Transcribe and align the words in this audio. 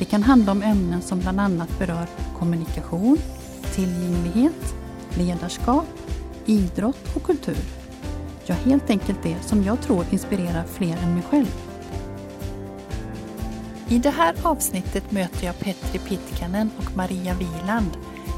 Det 0.00 0.06
kan 0.06 0.22
handla 0.22 0.52
om 0.52 0.62
ämnen 0.62 1.02
som 1.02 1.20
bland 1.20 1.40
annat 1.40 1.78
berör 1.78 2.06
kommunikation, 2.38 3.18
tillgänglighet, 3.74 4.74
ledarskap, 5.14 5.86
idrott 6.46 7.16
och 7.16 7.22
kultur. 7.22 7.64
Ja, 8.46 8.54
helt 8.54 8.90
enkelt 8.90 9.22
det 9.22 9.42
som 9.42 9.64
jag 9.64 9.80
tror 9.80 10.04
inspirerar 10.10 10.64
fler 10.64 10.96
än 10.96 11.14
mig 11.14 11.22
själv. 11.22 11.54
I 13.88 13.98
det 13.98 14.10
här 14.10 14.34
avsnittet 14.42 15.12
möter 15.12 15.46
jag 15.46 15.58
Petri 15.58 15.98
Pitkanen 15.98 16.70
och 16.78 16.96
Maria 16.96 17.34
Wieland. 17.34 17.90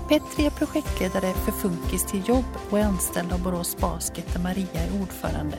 Petri 0.09 0.47
är 0.47 0.51
projektledare 0.51 1.35
för 1.35 1.53
Funkis 1.53 2.07
till 2.07 2.29
jobb 2.29 2.45
och 2.71 2.79
är 2.79 2.85
anställd 2.85 3.33
av 3.33 3.43
Borås 3.43 3.77
Basket 3.77 4.33
där 4.33 4.41
Maria 4.41 4.83
är 4.85 5.03
ordförande. 5.03 5.57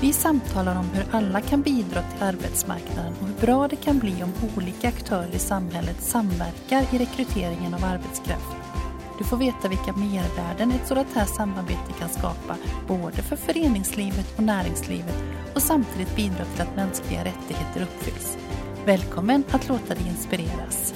Vi 0.00 0.12
samtalar 0.12 0.78
om 0.78 0.90
hur 0.90 1.04
alla 1.10 1.40
kan 1.40 1.62
bidra 1.62 2.02
till 2.02 2.22
arbetsmarknaden 2.22 3.12
och 3.20 3.26
hur 3.26 3.46
bra 3.46 3.68
det 3.68 3.76
kan 3.76 3.98
bli 3.98 4.22
om 4.22 4.32
olika 4.56 4.88
aktörer 4.88 5.34
i 5.34 5.38
samhället 5.38 6.02
samverkar 6.02 6.94
i 6.94 6.98
rekryteringen 6.98 7.74
av 7.74 7.84
arbetskraft. 7.84 8.56
Du 9.18 9.24
får 9.24 9.36
veta 9.36 9.68
vilka 9.68 9.92
mervärden 9.92 10.70
ett 10.70 10.88
sådant 10.88 11.14
här 11.14 11.24
samarbete 11.24 11.92
kan 11.98 12.08
skapa, 12.08 12.56
både 12.88 13.22
för 13.22 13.36
föreningslivet 13.36 14.38
och 14.38 14.42
näringslivet 14.42 15.22
och 15.54 15.62
samtidigt 15.62 16.16
bidra 16.16 16.44
till 16.44 16.62
att 16.62 16.76
mänskliga 16.76 17.24
rättigheter 17.24 17.82
uppfylls. 17.82 18.38
Välkommen 18.84 19.44
att 19.50 19.68
låta 19.68 19.94
dig 19.94 20.08
inspireras. 20.08 20.94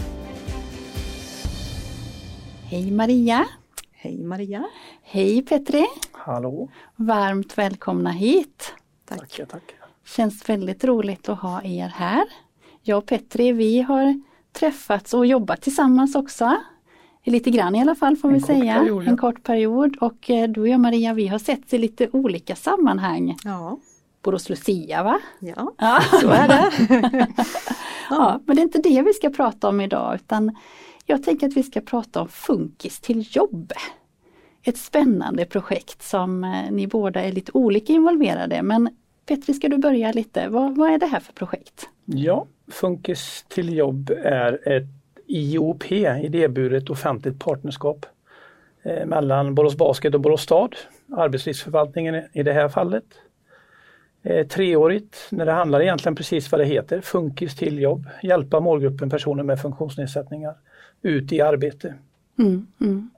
Hej 2.64 2.90
Maria! 2.90 3.46
Hej 3.92 4.22
Maria! 4.24 4.64
Hej 5.02 5.42
Petri! 5.42 5.86
Hallå! 6.12 6.68
Varmt 6.96 7.58
välkomna 7.58 8.10
hit! 8.10 8.74
Tack. 9.10 9.20
Tackar, 9.20 9.44
tackar. 9.44 9.76
Känns 10.06 10.48
väldigt 10.48 10.84
roligt 10.84 11.28
att 11.28 11.38
ha 11.38 11.62
er 11.64 11.88
här. 11.88 12.24
Jag 12.82 12.98
och 12.98 13.06
Petri, 13.06 13.52
vi 13.52 13.82
har 13.82 14.22
träffats 14.52 15.14
och 15.14 15.26
jobbat 15.26 15.62
tillsammans 15.62 16.14
också. 16.14 16.56
Lite 17.24 17.50
grann 17.50 17.74
i 17.74 17.80
alla 17.80 17.94
fall 17.94 18.16
får 18.16 18.28
en 18.28 18.34
vi 18.34 18.40
säga. 18.40 18.74
Period, 18.74 19.04
ja. 19.04 19.10
En 19.10 19.16
kort 19.16 19.42
period 19.42 19.96
och 20.00 20.30
eh, 20.30 20.48
du 20.48 20.60
och 20.60 20.68
jag 20.68 20.80
Maria 20.80 21.12
vi 21.12 21.26
har 21.26 21.38
sett 21.38 21.72
i 21.72 21.78
lite 21.78 22.08
olika 22.12 22.56
sammanhang. 22.56 23.36
Ja. 23.44 23.78
Borås 24.22 24.48
Lucia 24.48 25.02
va? 25.02 25.20
Ja, 25.38 25.72
ja. 25.78 26.00
så 26.20 26.28
är 26.28 26.48
det. 26.48 26.70
ja. 27.12 27.26
ja, 28.10 28.40
men 28.46 28.56
det 28.56 28.62
är 28.62 28.64
inte 28.64 28.78
det 28.78 29.02
vi 29.02 29.12
ska 29.12 29.30
prata 29.30 29.68
om 29.68 29.80
idag 29.80 30.14
utan 30.14 30.56
jag 31.06 31.22
tänker 31.22 31.46
att 31.46 31.56
vi 31.56 31.62
ska 31.62 31.80
prata 31.80 32.20
om 32.20 32.28
Funkis 32.28 33.00
till 33.00 33.36
jobb. 33.36 33.72
Ett 34.62 34.78
spännande 34.78 35.44
projekt 35.44 36.02
som 36.02 36.44
eh, 36.44 36.70
ni 36.70 36.86
båda 36.86 37.20
är 37.20 37.32
lite 37.32 37.52
olika 37.54 37.92
involverade 37.92 38.62
men 38.62 38.88
Petri, 39.26 39.54
ska 39.54 39.68
du 39.68 39.78
börja 39.78 40.12
lite? 40.12 40.48
Vad, 40.48 40.76
vad 40.76 40.90
är 40.90 40.98
det 40.98 41.06
här 41.06 41.20
för 41.20 41.32
projekt? 41.32 41.88
Ja, 42.04 42.46
Funkis 42.68 43.44
till 43.48 43.76
jobb 43.76 44.10
är 44.24 44.68
ett 44.68 44.88
IOP, 45.26 45.92
idéburet 45.92 46.90
offentligt 46.90 47.38
partnerskap 47.38 48.06
eh, 48.82 49.06
mellan 49.06 49.54
Borås 49.54 49.76
Basket 49.76 50.14
och 50.14 50.20
Borås 50.20 50.42
stad, 50.42 50.76
arbetslivsförvaltningen 51.16 52.22
i 52.32 52.42
det 52.42 52.52
här 52.52 52.68
fallet. 52.68 53.04
Eh, 54.22 54.46
treårigt 54.46 55.16
när 55.30 55.46
det 55.46 55.52
handlar 55.52 55.82
egentligen 55.82 56.16
precis 56.16 56.52
vad 56.52 56.60
det 56.60 56.64
heter, 56.64 57.00
Funkis 57.00 57.56
till 57.56 57.78
jobb, 57.78 58.06
hjälpa 58.22 58.60
målgruppen 58.60 59.10
personer 59.10 59.42
med 59.42 59.60
funktionsnedsättningar 59.60 60.54
ut 61.02 61.32
i 61.32 61.40
arbete. 61.40 61.94
Mm, 62.38 62.66
mm. 62.80 63.10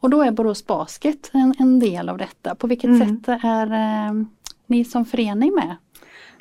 Och 0.00 0.10
då 0.10 0.22
är 0.22 0.30
Borås 0.30 0.66
Basket 0.66 1.30
en, 1.32 1.54
en, 1.58 1.78
del 1.78 2.08
av 2.08 2.18
detta. 2.18 2.54
På 2.54 2.66
vilket 2.66 2.90
mm. 2.90 3.08
sätt 3.08 3.40
är 3.44 3.66
eh, 3.72 4.22
ni 4.66 4.84
som 4.84 5.04
förening 5.04 5.54
med? 5.54 5.76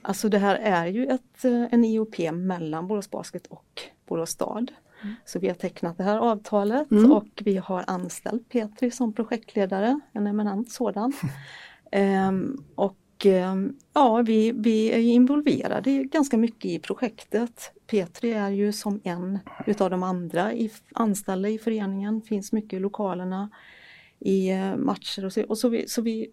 Alltså 0.01 0.29
det 0.29 0.37
här 0.37 0.55
är 0.55 0.85
ju 0.85 1.05
ett, 1.05 1.45
eh, 1.45 1.63
en 1.71 1.85
IOP 1.85 2.19
mellan 2.33 2.87
Borås 2.87 3.11
Basket 3.11 3.47
och 3.47 3.81
Borås 4.07 4.29
stad. 4.29 4.71
Mm. 5.01 5.15
Så 5.25 5.39
vi 5.39 5.47
har 5.47 5.55
tecknat 5.55 5.97
det 5.97 6.03
här 6.03 6.17
avtalet 6.17 6.91
mm. 6.91 7.11
och 7.11 7.41
vi 7.43 7.57
har 7.57 7.83
anställt 7.87 8.49
Petri 8.49 8.91
som 8.91 9.13
projektledare, 9.13 9.99
en 10.11 10.27
eminent 10.27 10.71
sådan. 10.71 11.13
ehm, 11.91 12.63
och 12.75 12.97
ehm, 13.25 13.75
ja, 13.93 14.21
vi, 14.21 14.51
vi 14.51 14.91
är 14.91 14.99
involverade 14.99 16.03
ganska 16.03 16.37
mycket 16.37 16.65
i 16.65 16.79
projektet. 16.79 17.71
Petri 17.87 18.31
är 18.31 18.49
ju 18.49 18.73
som 18.73 19.01
en 19.03 19.39
utav 19.65 19.89
de 19.89 20.03
andra 20.03 20.53
i, 20.53 20.71
anställda 20.93 21.49
i 21.49 21.57
föreningen, 21.57 22.21
finns 22.21 22.51
mycket 22.51 22.73
i 22.73 22.79
lokalerna, 22.79 23.49
i 24.19 24.49
eh, 24.49 24.75
matcher 24.75 25.25
och 25.25 25.33
så, 25.33 25.43
och 25.43 25.57
så, 25.57 25.69
vi, 25.69 25.87
så 25.87 26.01
vi, 26.01 26.27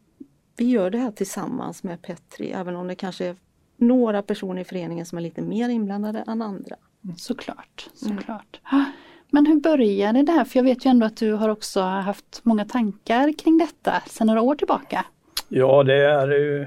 vi 0.57 0.65
gör 0.65 0.91
det 0.91 0.99
här 0.99 1.11
tillsammans 1.11 1.83
med 1.83 2.03
Petri, 2.03 2.53
även 2.53 2.77
om 2.77 2.87
det 2.87 2.95
kanske 2.95 3.27
är 3.27 3.37
några 3.77 4.23
personer 4.23 4.61
i 4.61 4.65
föreningen 4.65 5.07
som 5.07 5.19
är 5.19 5.23
lite 5.23 5.43
mer 5.43 5.69
inblandade 5.69 6.25
än 6.27 6.43
andra. 6.43 6.77
Såklart, 7.17 7.89
såklart. 7.95 8.61
Mm. 8.73 8.85
Men 9.31 9.47
hur 9.47 9.61
började 9.61 10.23
det 10.23 10.33
här? 10.33 10.45
För 10.45 10.59
jag 10.59 10.65
vet 10.65 10.87
ju 10.87 10.91
ändå 10.91 11.07
att 11.07 11.17
du 11.17 11.33
har 11.33 11.49
också 11.49 11.81
haft 11.81 12.41
många 12.43 12.65
tankar 12.65 13.33
kring 13.33 13.59
detta 13.59 14.03
sedan 14.07 14.27
några 14.27 14.43
år 14.43 14.55
tillbaka. 14.55 15.05
Ja, 15.49 15.83
det 15.83 15.95
är 15.95 16.27
ju 16.27 16.67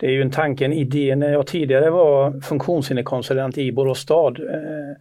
det 0.00 0.06
är 0.06 0.10
ju 0.10 0.22
en 0.22 0.30
tanke, 0.30 0.64
en 0.64 0.72
idé. 0.72 1.16
När 1.16 1.32
jag 1.32 1.46
tidigare 1.46 1.90
var 1.90 2.40
funktionshinderkonsulent 2.40 3.58
i 3.58 3.72
Borås 3.72 3.98
stad 3.98 4.40
eh, 4.40 4.96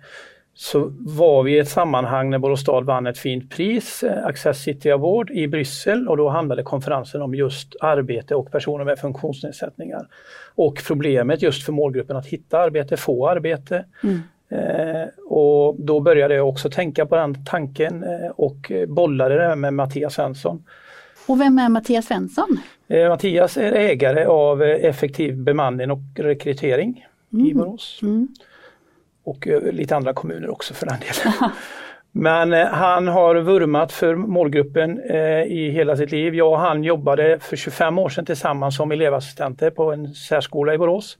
så 0.53 0.91
var 0.99 1.43
vi 1.43 1.55
i 1.55 1.59
ett 1.59 1.69
sammanhang 1.69 2.29
när 2.29 2.37
Borås 2.37 2.61
stad 2.61 2.85
vann 2.85 3.07
ett 3.07 3.17
fint 3.17 3.51
pris, 3.51 4.03
eh, 4.03 4.25
Access 4.25 4.63
City 4.63 4.91
Award 4.91 5.31
i 5.31 5.47
Bryssel 5.47 6.07
och 6.07 6.17
då 6.17 6.29
handlade 6.29 6.63
konferensen 6.63 7.21
om 7.21 7.35
just 7.35 7.75
arbete 7.81 8.35
och 8.35 8.51
personer 8.51 8.85
med 8.85 8.99
funktionsnedsättningar. 8.99 10.07
Och 10.55 10.81
problemet 10.87 11.41
just 11.41 11.63
för 11.63 11.73
målgruppen 11.73 12.17
att 12.17 12.27
hitta 12.27 12.59
arbete, 12.59 12.97
få 12.97 13.29
arbete. 13.29 13.85
Mm. 14.03 14.21
Eh, 14.49 15.07
och 15.27 15.75
då 15.79 15.99
började 15.99 16.35
jag 16.35 16.49
också 16.49 16.69
tänka 16.69 17.05
på 17.05 17.15
den 17.15 17.45
tanken 17.45 18.03
eh, 18.03 18.29
och 18.35 18.71
bollade 18.87 19.35
det 19.35 19.55
med 19.55 19.73
Mattias 19.73 20.13
Svensson. 20.13 20.63
Och 21.29 21.41
vem 21.41 21.59
är 21.59 21.69
Mattias 21.69 22.05
Svensson? 22.05 22.59
Eh, 22.87 23.09
Mattias 23.09 23.57
är 23.57 23.71
ägare 23.71 24.25
av 24.25 24.63
eh, 24.63 24.85
Effektiv 24.85 25.37
bemanning 25.37 25.91
och 25.91 25.99
rekrytering 26.15 27.05
mm. 27.33 27.45
i 27.45 27.53
Borås. 27.53 27.99
Mm 28.01 28.27
och 29.29 29.47
eh, 29.47 29.71
lite 29.71 29.95
andra 29.95 30.13
kommuner 30.13 30.49
också 30.49 30.73
för 30.73 30.85
den 30.85 30.99
delen. 30.99 31.33
Men 32.11 32.53
eh, 32.53 32.67
han 32.67 33.07
har 33.07 33.35
vurmat 33.35 33.91
för 33.91 34.15
målgruppen 34.15 34.99
eh, 35.09 35.43
i 35.43 35.69
hela 35.69 35.97
sitt 35.97 36.11
liv. 36.11 36.35
Jag 36.35 36.51
och 36.51 36.59
han 36.59 36.83
jobbade 36.83 37.39
för 37.39 37.55
25 37.55 37.99
år 37.99 38.09
sedan 38.09 38.25
tillsammans 38.25 38.75
som 38.75 38.91
elevassistenter 38.91 39.69
på 39.69 39.91
en 39.91 40.13
särskola 40.13 40.73
i 40.73 40.77
Borås. 40.77 41.17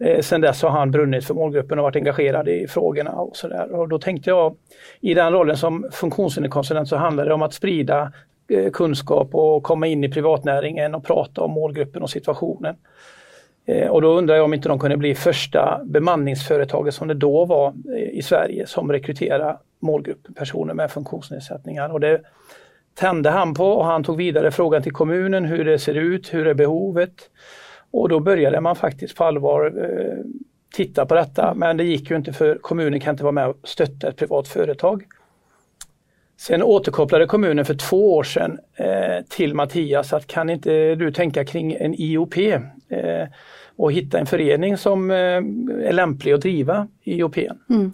Eh, 0.00 0.20
sen 0.20 0.40
dess 0.40 0.62
har 0.62 0.70
han 0.70 0.90
brunnit 0.90 1.24
för 1.24 1.34
målgruppen 1.34 1.78
och 1.78 1.82
varit 1.82 1.96
engagerad 1.96 2.48
i 2.48 2.66
frågorna 2.68 3.12
och 3.12 3.36
sådär. 3.36 3.72
Och 3.72 3.88
då 3.88 3.98
tänkte 3.98 4.30
jag, 4.30 4.56
i 5.00 5.14
den 5.14 5.32
rollen 5.32 5.56
som 5.56 5.88
funktionshinderkonsulent 5.92 6.88
så 6.88 6.96
handlar 6.96 7.26
det 7.26 7.34
om 7.34 7.42
att 7.42 7.54
sprida 7.54 8.12
Eh, 8.48 8.70
kunskap 8.70 9.34
och 9.34 9.62
komma 9.62 9.86
in 9.86 10.04
i 10.04 10.08
privatnäringen 10.08 10.94
och 10.94 11.04
prata 11.04 11.40
om 11.40 11.50
målgruppen 11.50 12.02
och 12.02 12.10
situationen. 12.10 12.76
Eh, 13.66 13.88
och 13.88 14.02
då 14.02 14.08
undrar 14.08 14.34
jag 14.34 14.44
om 14.44 14.54
inte 14.54 14.68
de 14.68 14.78
kunde 14.78 14.96
bli 14.96 15.14
första 15.14 15.80
bemanningsföretaget 15.84 16.94
som 16.94 17.08
det 17.08 17.14
då 17.14 17.44
var 17.44 17.74
eh, 17.96 18.18
i 18.18 18.22
Sverige 18.22 18.66
som 18.66 18.92
rekryterade 18.92 19.56
målgruppen 19.80 20.34
personer 20.34 20.74
med 20.74 20.90
funktionsnedsättningar. 20.90 21.92
Och 21.92 22.00
det 22.00 22.20
tände 22.94 23.30
han 23.30 23.54
på 23.54 23.66
och 23.66 23.84
han 23.84 24.04
tog 24.04 24.16
vidare 24.16 24.50
frågan 24.50 24.82
till 24.82 24.92
kommunen 24.92 25.44
hur 25.44 25.64
det 25.64 25.78
ser 25.78 25.94
ut, 25.94 26.34
hur 26.34 26.46
är 26.46 26.54
behovet? 26.54 27.30
Och 27.90 28.08
då 28.08 28.20
började 28.20 28.60
man 28.60 28.76
faktiskt 28.76 29.16
på 29.16 29.24
allvar 29.24 29.66
eh, 29.66 30.24
titta 30.74 31.06
på 31.06 31.14
detta 31.14 31.54
men 31.54 31.76
det 31.76 31.84
gick 31.84 32.10
ju 32.10 32.16
inte 32.16 32.32
för 32.32 32.58
kommunen 32.58 33.00
kan 33.00 33.14
inte 33.14 33.24
vara 33.24 33.32
med 33.32 33.48
och 33.48 33.56
stötta 33.64 34.08
ett 34.08 34.16
privat 34.16 34.48
företag. 34.48 35.04
Sen 36.46 36.62
återkopplade 36.62 37.26
kommunen 37.26 37.64
för 37.64 37.74
två 37.74 38.16
år 38.16 38.22
sedan 38.22 38.58
eh, 38.74 39.24
till 39.28 39.54
Mattias 39.54 40.12
att 40.12 40.26
kan 40.26 40.50
inte 40.50 40.94
du 40.94 41.12
tänka 41.12 41.44
kring 41.44 41.72
en 41.72 41.94
IOP? 41.94 42.38
Eh, 42.38 43.28
och 43.76 43.92
hitta 43.92 44.18
en 44.18 44.26
förening 44.26 44.76
som 44.76 45.10
eh, 45.10 45.16
är 45.16 45.92
lämplig 45.92 46.32
att 46.32 46.40
driva 46.40 46.88
IOP. 47.04 47.36
Mm. 47.70 47.92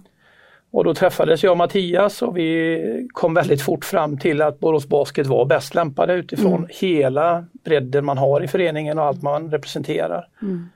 Och 0.71 0.85
då 0.85 0.95
träffades 0.95 1.43
jag 1.43 1.51
och 1.51 1.57
Mattias 1.57 2.23
och 2.23 2.37
vi 2.37 3.09
kom 3.13 3.35
väldigt 3.35 3.63
fort 3.63 3.85
fram 3.85 4.19
till 4.19 4.43
att 4.43 4.61
Borås 4.61 4.87
Basket 4.87 5.27
var 5.27 5.45
bäst 5.45 5.75
lämpade 5.75 6.15
utifrån 6.15 6.57
mm. 6.57 6.69
hela 6.71 7.45
bredden 7.65 8.05
man 8.05 8.19
har 8.19 8.45
i 8.45 8.49
föreningen 8.49 8.99
och 8.99 9.05
allt 9.05 9.23
man 9.23 9.51
representerar. 9.51 10.29
Mm. 10.43 10.69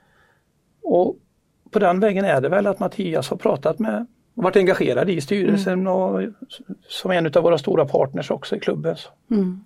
Och 0.83 1.15
på 1.71 1.79
den 1.79 1.99
vägen 1.99 2.25
är 2.25 2.41
det 2.41 2.49
väl 2.49 2.67
att 2.67 2.79
Mattias 2.79 3.29
har 3.29 3.37
pratat 3.37 3.79
med 3.79 4.07
varit 4.43 4.55
engagerad 4.55 5.09
i 5.09 5.21
styrelsen 5.21 5.73
mm. 5.73 5.93
och 5.93 6.21
som 6.87 7.11
en 7.11 7.25
av 7.25 7.43
våra 7.43 7.57
stora 7.57 7.85
partners 7.85 8.31
också 8.31 8.55
i 8.55 8.59
klubben. 8.59 8.95
Mm. 9.31 9.65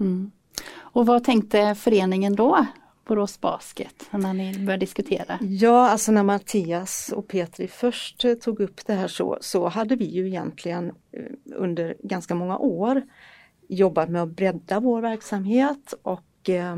Mm. 0.00 0.30
Och 0.74 1.06
vad 1.06 1.24
tänkte 1.24 1.74
föreningen 1.74 2.34
då? 2.34 2.66
Borås 3.04 3.40
Basket 3.40 4.08
när 4.10 4.34
ni 4.34 4.52
började 4.54 4.76
diskutera? 4.76 5.38
Ja, 5.40 5.88
alltså 5.88 6.12
när 6.12 6.22
Mattias 6.22 7.12
och 7.16 7.28
Petri 7.28 7.68
först 7.68 8.24
eh, 8.24 8.34
tog 8.34 8.60
upp 8.60 8.86
det 8.86 8.92
här 8.92 9.08
så, 9.08 9.38
så 9.40 9.68
hade 9.68 9.96
vi 9.96 10.04
ju 10.04 10.26
egentligen 10.26 10.92
eh, 11.12 11.22
under 11.56 11.96
ganska 12.02 12.34
många 12.34 12.58
år 12.58 13.02
jobbat 13.68 14.08
med 14.08 14.22
att 14.22 14.28
bredda 14.28 14.80
vår 14.80 15.00
verksamhet 15.00 15.94
och 16.02 16.50
eh, 16.50 16.76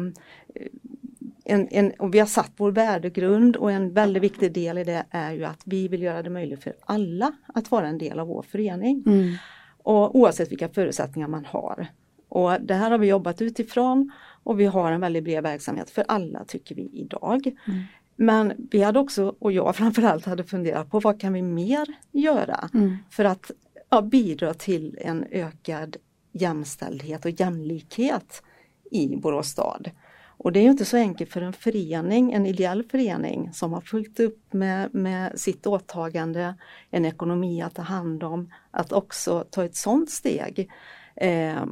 en, 1.44 1.68
en, 1.70 1.90
och 1.90 2.14
vi 2.14 2.18
har 2.18 2.26
satt 2.26 2.52
vår 2.56 2.72
värdegrund 2.72 3.56
och 3.56 3.72
en 3.72 3.92
väldigt 3.92 4.22
viktig 4.22 4.52
del 4.52 4.78
i 4.78 4.84
det 4.84 5.04
är 5.10 5.32
ju 5.32 5.44
att 5.44 5.62
vi 5.64 5.88
vill 5.88 6.02
göra 6.02 6.22
det 6.22 6.30
möjligt 6.30 6.62
för 6.62 6.74
alla 6.84 7.32
att 7.46 7.70
vara 7.70 7.86
en 7.86 7.98
del 7.98 8.18
av 8.18 8.26
vår 8.26 8.42
förening. 8.42 9.02
Mm. 9.06 9.34
Och 9.82 10.16
oavsett 10.16 10.52
vilka 10.52 10.68
förutsättningar 10.68 11.28
man 11.28 11.44
har. 11.44 11.86
Och 12.28 12.60
det 12.60 12.74
här 12.74 12.90
har 12.90 12.98
vi 12.98 13.06
jobbat 13.06 13.42
utifrån 13.42 14.12
och 14.42 14.60
vi 14.60 14.66
har 14.66 14.92
en 14.92 15.00
väldigt 15.00 15.24
bred 15.24 15.42
verksamhet 15.42 15.90
för 15.90 16.04
alla 16.08 16.44
tycker 16.44 16.74
vi 16.74 16.90
idag. 16.92 17.46
Mm. 17.66 17.82
Men 18.16 18.52
vi 18.70 18.82
hade 18.82 18.98
också, 18.98 19.34
och 19.38 19.52
jag 19.52 19.76
framförallt 19.76 20.26
hade 20.26 20.44
funderat 20.44 20.90
på 20.90 21.00
vad 21.00 21.20
kan 21.20 21.32
vi 21.32 21.42
mer 21.42 21.86
göra 22.12 22.68
mm. 22.74 22.96
för 23.10 23.24
att 23.24 23.50
ja, 23.90 24.02
bidra 24.02 24.54
till 24.54 24.98
en 25.00 25.24
ökad 25.30 25.96
jämställdhet 26.32 27.24
och 27.24 27.30
jämlikhet 27.30 28.42
i 28.90 29.16
Borås 29.16 29.48
stad. 29.48 29.90
Och 30.36 30.52
det 30.52 30.60
är 30.60 30.70
inte 30.70 30.84
så 30.84 30.96
enkelt 30.96 31.30
för 31.30 31.40
en 31.40 31.52
förening, 31.52 32.32
en 32.32 32.46
ideell 32.46 32.82
förening 32.82 33.52
som 33.52 33.72
har 33.72 33.80
fullt 33.80 34.20
upp 34.20 34.52
med, 34.52 34.94
med 34.94 35.40
sitt 35.40 35.66
åtagande, 35.66 36.54
en 36.90 37.04
ekonomi 37.04 37.62
att 37.62 37.74
ta 37.74 37.82
hand 37.82 38.24
om, 38.24 38.52
att 38.70 38.92
också 38.92 39.44
ta 39.50 39.64
ett 39.64 39.76
sådant 39.76 40.10
steg. 40.10 40.70
Eh, 41.16 41.64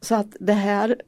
så 0.00 0.14
att 0.14 0.36
det 0.40 0.52
här 0.52 1.02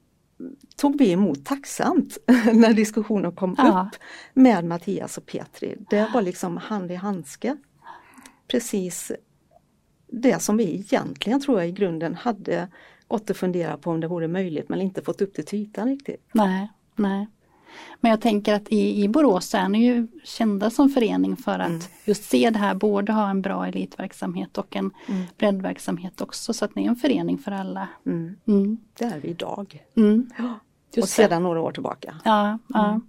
tog 0.76 0.99
vi 0.99 1.12
emot 1.12 1.44
tacksamt 1.44 2.19
när 2.52 2.73
diskussionen 2.73 3.32
kom 3.32 3.55
ja. 3.58 3.88
upp 3.88 4.00
med 4.35 4.64
Mattias 4.64 5.19
och 5.19 5.26
Petri. 5.26 5.76
Det 5.90 6.11
var 6.14 6.23
liksom 6.23 6.56
hand 6.56 6.93
i 6.93 6.94
handske. 6.94 7.56
Precis 8.49 9.12
det 10.12 10.43
som 10.43 10.56
vi 10.56 10.75
egentligen 10.75 11.40
tror 11.40 11.58
jag 11.61 11.69
i 11.69 11.73
grunden 11.73 12.14
hade 12.14 12.69
gått 13.12 13.31
och 13.31 13.37
fundera 13.37 13.76
på 13.76 13.91
om 13.91 14.00
det 14.00 14.09
vore 14.09 14.29
möjligt 14.29 14.69
men 14.69 14.81
inte 14.81 15.03
fått 15.03 15.20
upp 15.20 15.35
det 15.35 15.43
till 15.43 15.59
ytan 15.59 15.88
riktigt. 15.88 16.29
Nej, 16.32 16.69
nej. 16.97 17.26
Men 18.00 18.11
jag 18.11 18.20
tänker 18.20 18.55
att 18.55 18.69
i, 18.69 19.03
i 19.03 19.09
Borås 19.09 19.55
är 19.55 19.69
ni 19.69 19.85
ju 19.87 20.09
kända 20.25 20.70
som 20.70 20.88
förening 20.88 21.37
för 21.37 21.59
att 21.59 21.69
mm. 21.69 21.82
just 22.05 22.25
se 22.25 22.50
det 22.50 22.59
här, 22.59 22.75
både 22.75 23.12
ha 23.12 23.31
en 23.31 23.43
bra 23.43 23.67
elitverksamhet 23.67 24.59
och 24.59 24.76
en 24.76 24.91
mm. 25.09 25.23
breddverksamhet 25.38 26.20
också 26.20 26.53
så 26.53 26.64
att 26.64 26.75
ni 26.75 26.85
är 26.85 26.88
en 26.88 26.97
förening 26.97 27.38
för 27.38 27.53
alla. 27.53 27.88
Mm. 28.06 28.37
Mm. 28.47 28.79
Det 28.99 29.05
är 29.05 29.20
vi 29.20 29.29
idag. 29.29 29.82
Mm. 29.97 30.31
Ja. 30.38 30.55
och 31.03 31.09
sedan 31.09 31.43
några 31.43 31.61
år 31.61 31.73
tillbaka. 31.73 32.14
Ja, 32.25 32.59
ja. 32.69 33.00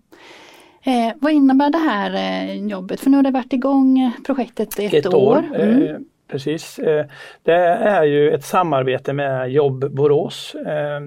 Eh, 0.81 1.13
vad 1.19 1.31
innebär 1.31 1.69
det 1.69 1.77
här 1.77 2.13
eh, 2.13 2.67
jobbet? 2.67 2.99
För 2.99 3.09
nu 3.09 3.17
har 3.17 3.23
det 3.23 3.31
varit 3.31 3.53
igång 3.53 4.11
projektet 4.25 4.79
ett, 4.79 4.93
ett 4.93 5.05
år. 5.05 5.13
år. 5.15 5.55
Mm. 5.55 6.05
Precis. 6.33 6.79
Eh, 6.79 7.05
det 7.43 7.53
är 7.53 8.03
ju 8.03 8.31
ett 8.31 8.43
samarbete 8.43 9.13
med 9.13 9.51
Jobb 9.51 9.91
Borås 9.91 10.55
eh, 10.55 11.01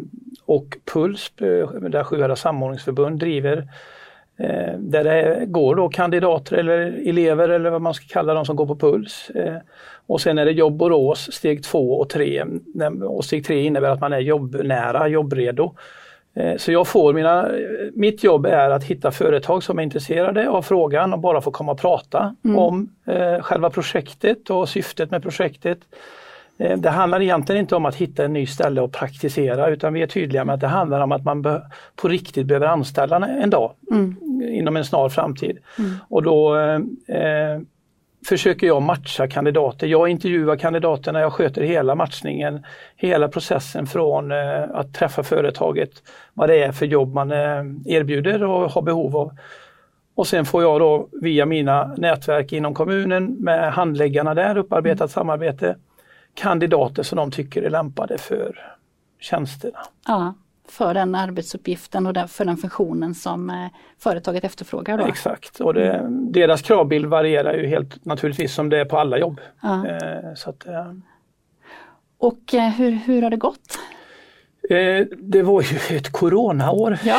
och 0.45 0.77
Puls, 0.93 1.33
eh, 1.41 1.71
där 1.71 2.05
Sjuhärads 2.05 2.41
samordningsförbund 2.41 3.19
driver 3.21 3.69
där 4.79 5.05
det 5.05 5.47
går 5.47 5.75
då 5.75 5.89
kandidater 5.89 6.57
eller 6.57 7.09
elever 7.09 7.49
eller 7.49 7.71
vad 7.71 7.83
man 7.83 7.95
ska 7.95 8.07
kalla 8.09 8.35
dem 8.35 8.45
som 8.45 8.57
går 8.57 8.67
på 8.67 8.77
Puls. 8.77 9.31
Och 10.07 10.21
sen 10.21 10.39
är 10.39 10.45
det 10.45 10.53
Jobb 10.53 10.77
Borås 10.77 11.33
steg 11.33 11.65
2 11.65 11.93
och 11.99 12.09
3. 12.09 12.45
Och 13.03 13.25
steg 13.25 13.45
3 13.45 13.63
innebär 13.63 13.91
att 13.91 14.01
man 14.01 14.13
är 14.13 14.19
jobbnära, 14.19 15.09
jobbredo. 15.09 15.75
Eh, 16.37 16.57
så 16.57 16.73
jag 16.73 16.89
får 16.89 17.13
mina, 17.13 17.51
mitt 17.93 18.25
jobb 18.25 18.47
är 18.47 18.71
att 18.71 18.85
hitta 18.85 19.11
företag 19.11 19.63
som 19.63 19.79
är 19.79 19.83
intresserade 19.83 20.49
av 20.49 20.63
frågan 20.63 21.13
och 21.13 21.19
bara 21.19 21.41
få 21.41 21.51
komma 21.51 21.73
och 21.73 21.81
prata 21.81 22.35
mm. 22.45 22.59
om 22.59 22.89
eh, 23.07 23.41
själva 23.41 23.71
projektet 23.71 24.51
och 24.51 24.69
syftet 24.69 25.11
med 25.11 25.23
projektet. 25.23 25.79
Eh, 26.59 26.79
det 26.79 26.91
handlar 26.91 27.23
egentligen 27.23 27.61
inte 27.61 27.77
om 27.77 27.87
att 27.87 27.95
hitta 27.95 28.25
en 28.25 28.33
ny 28.33 28.47
ställe 28.47 28.81
och 28.81 28.93
praktisera 28.93 29.69
utan 29.69 29.93
vi 29.93 30.03
är 30.03 30.07
tydliga 30.07 30.45
med 30.45 30.55
att 30.55 30.61
det 30.61 30.67
handlar 30.67 31.01
om 31.01 31.13
att 31.13 31.25
man 31.25 31.43
på 31.97 32.09
riktigt 32.09 32.47
behöver 32.47 32.67
anställa 32.67 33.29
en 33.29 33.51
dag 33.51 33.73
mm. 33.91 34.17
inom 34.43 34.77
en 34.77 34.85
snar 34.85 35.09
framtid. 35.09 35.59
Mm. 35.79 35.91
Och 36.09 36.23
då 36.23 36.57
eh, 37.09 37.61
försöker 38.29 38.67
jag 38.67 38.83
matcha 38.83 39.29
kandidater. 39.29 39.87
Jag 39.87 40.09
intervjuar 40.09 40.57
kandidaterna, 40.57 41.21
jag 41.21 41.33
sköter 41.33 41.63
hela 41.63 41.95
matchningen, 41.95 42.65
hela 42.97 43.29
processen 43.29 43.87
från 43.87 44.33
eh, 44.33 44.63
att 44.75 44.95
träffa 44.95 45.23
företaget, 45.23 45.91
vad 46.35 46.49
det 46.49 46.63
är 46.63 46.73
för 46.73 46.87
jobb 46.87 47.15
man 47.15 47.33
eh, 47.33 47.65
erbjuder 47.87 48.43
och 48.43 48.71
har 48.71 48.83
behov 48.83 49.17
av. 49.17 49.33
Och 50.15 50.27
sen 50.27 50.45
får 50.45 50.63
jag 50.63 50.81
då 50.81 51.09
via 51.13 51.47
mina 51.47 51.95
nätverk 51.97 52.53
inom 52.53 52.75
kommunen 52.75 53.37
med 53.39 53.73
handläggarna 53.73 54.35
där, 54.35 54.57
upparbetat 54.57 55.01
mm. 55.01 55.09
samarbete, 55.09 55.77
kandidater 56.35 57.03
som 57.03 57.17
de 57.17 57.31
tycker 57.31 57.63
är 57.63 57.71
lämpade 57.71 58.19
för 58.19 58.77
tjänsterna. 59.21 59.79
Ja 60.07 60.35
för 60.69 60.95
den 60.95 61.15
arbetsuppgiften 61.15 62.07
och 62.07 62.31
för 62.31 62.45
den 62.45 62.57
funktionen 62.57 63.15
som 63.15 63.51
eh, 63.51 63.67
företaget 63.99 64.45
efterfrågar. 64.45 64.99
Då. 64.99 65.07
Exakt, 65.07 65.61
och 65.61 65.75
det, 65.75 66.07
deras 66.11 66.63
kravbild 66.63 67.07
varierar 67.07 67.55
ju 67.55 67.67
helt 67.67 68.05
naturligtvis 68.05 68.55
som 68.55 68.69
det 68.69 68.79
är 68.79 68.85
på 68.85 68.99
alla 68.99 69.19
jobb. 69.19 69.41
Ja. 69.63 69.87
Eh, 69.87 70.35
så 70.35 70.51
att, 70.51 70.67
eh. 70.67 70.93
Och 72.19 72.41
hur, 72.77 72.91
hur 72.91 73.23
har 73.23 73.31
det 73.31 73.37
gått? 73.37 73.79
Det 75.19 75.43
var 75.43 75.63
ju 75.63 75.97
ett 75.97 76.13
coronaår. 76.13 76.99
Ja. 77.05 77.19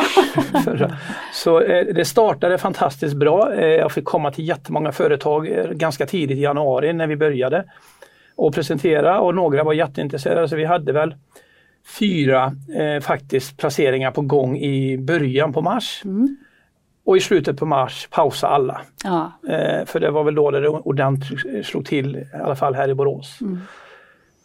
så 1.32 1.60
det 1.92 2.08
startade 2.08 2.58
fantastiskt 2.58 3.16
bra. 3.16 3.54
Jag 3.64 3.92
fick 3.92 4.04
komma 4.04 4.30
till 4.30 4.48
jättemånga 4.48 4.92
företag 4.92 5.46
ganska 5.72 6.06
tidigt 6.06 6.38
i 6.38 6.40
januari 6.40 6.92
när 6.92 7.06
vi 7.06 7.16
började 7.16 7.64
och 8.38 8.54
presentera 8.54 9.20
och 9.20 9.34
några 9.34 9.64
var 9.64 9.72
jätteintresserade 9.72 10.48
så 10.48 10.56
vi 10.56 10.64
hade 10.64 10.92
väl 10.92 11.14
fyra 11.88 12.56
eh, 12.74 13.00
faktiskt 13.00 13.56
placeringar 13.56 14.10
på 14.10 14.22
gång 14.22 14.58
i 14.58 14.98
början 14.98 15.52
på 15.52 15.62
mars. 15.62 16.02
Mm. 16.04 16.36
Och 17.04 17.16
i 17.16 17.20
slutet 17.20 17.58
på 17.58 17.66
mars 17.66 18.08
pausa 18.10 18.48
alla. 18.48 18.80
Ja. 19.04 19.32
Eh, 19.48 19.84
för 19.86 20.00
det 20.00 20.10
var 20.10 20.24
väl 20.24 20.34
då 20.34 20.50
det 20.50 20.68
ordentligt 20.68 21.66
slog 21.66 21.86
till, 21.86 22.16
i 22.16 22.26
alla 22.42 22.56
fall 22.56 22.74
här 22.74 22.88
i 22.88 22.94
Borås. 22.94 23.38
Mm. 23.40 23.58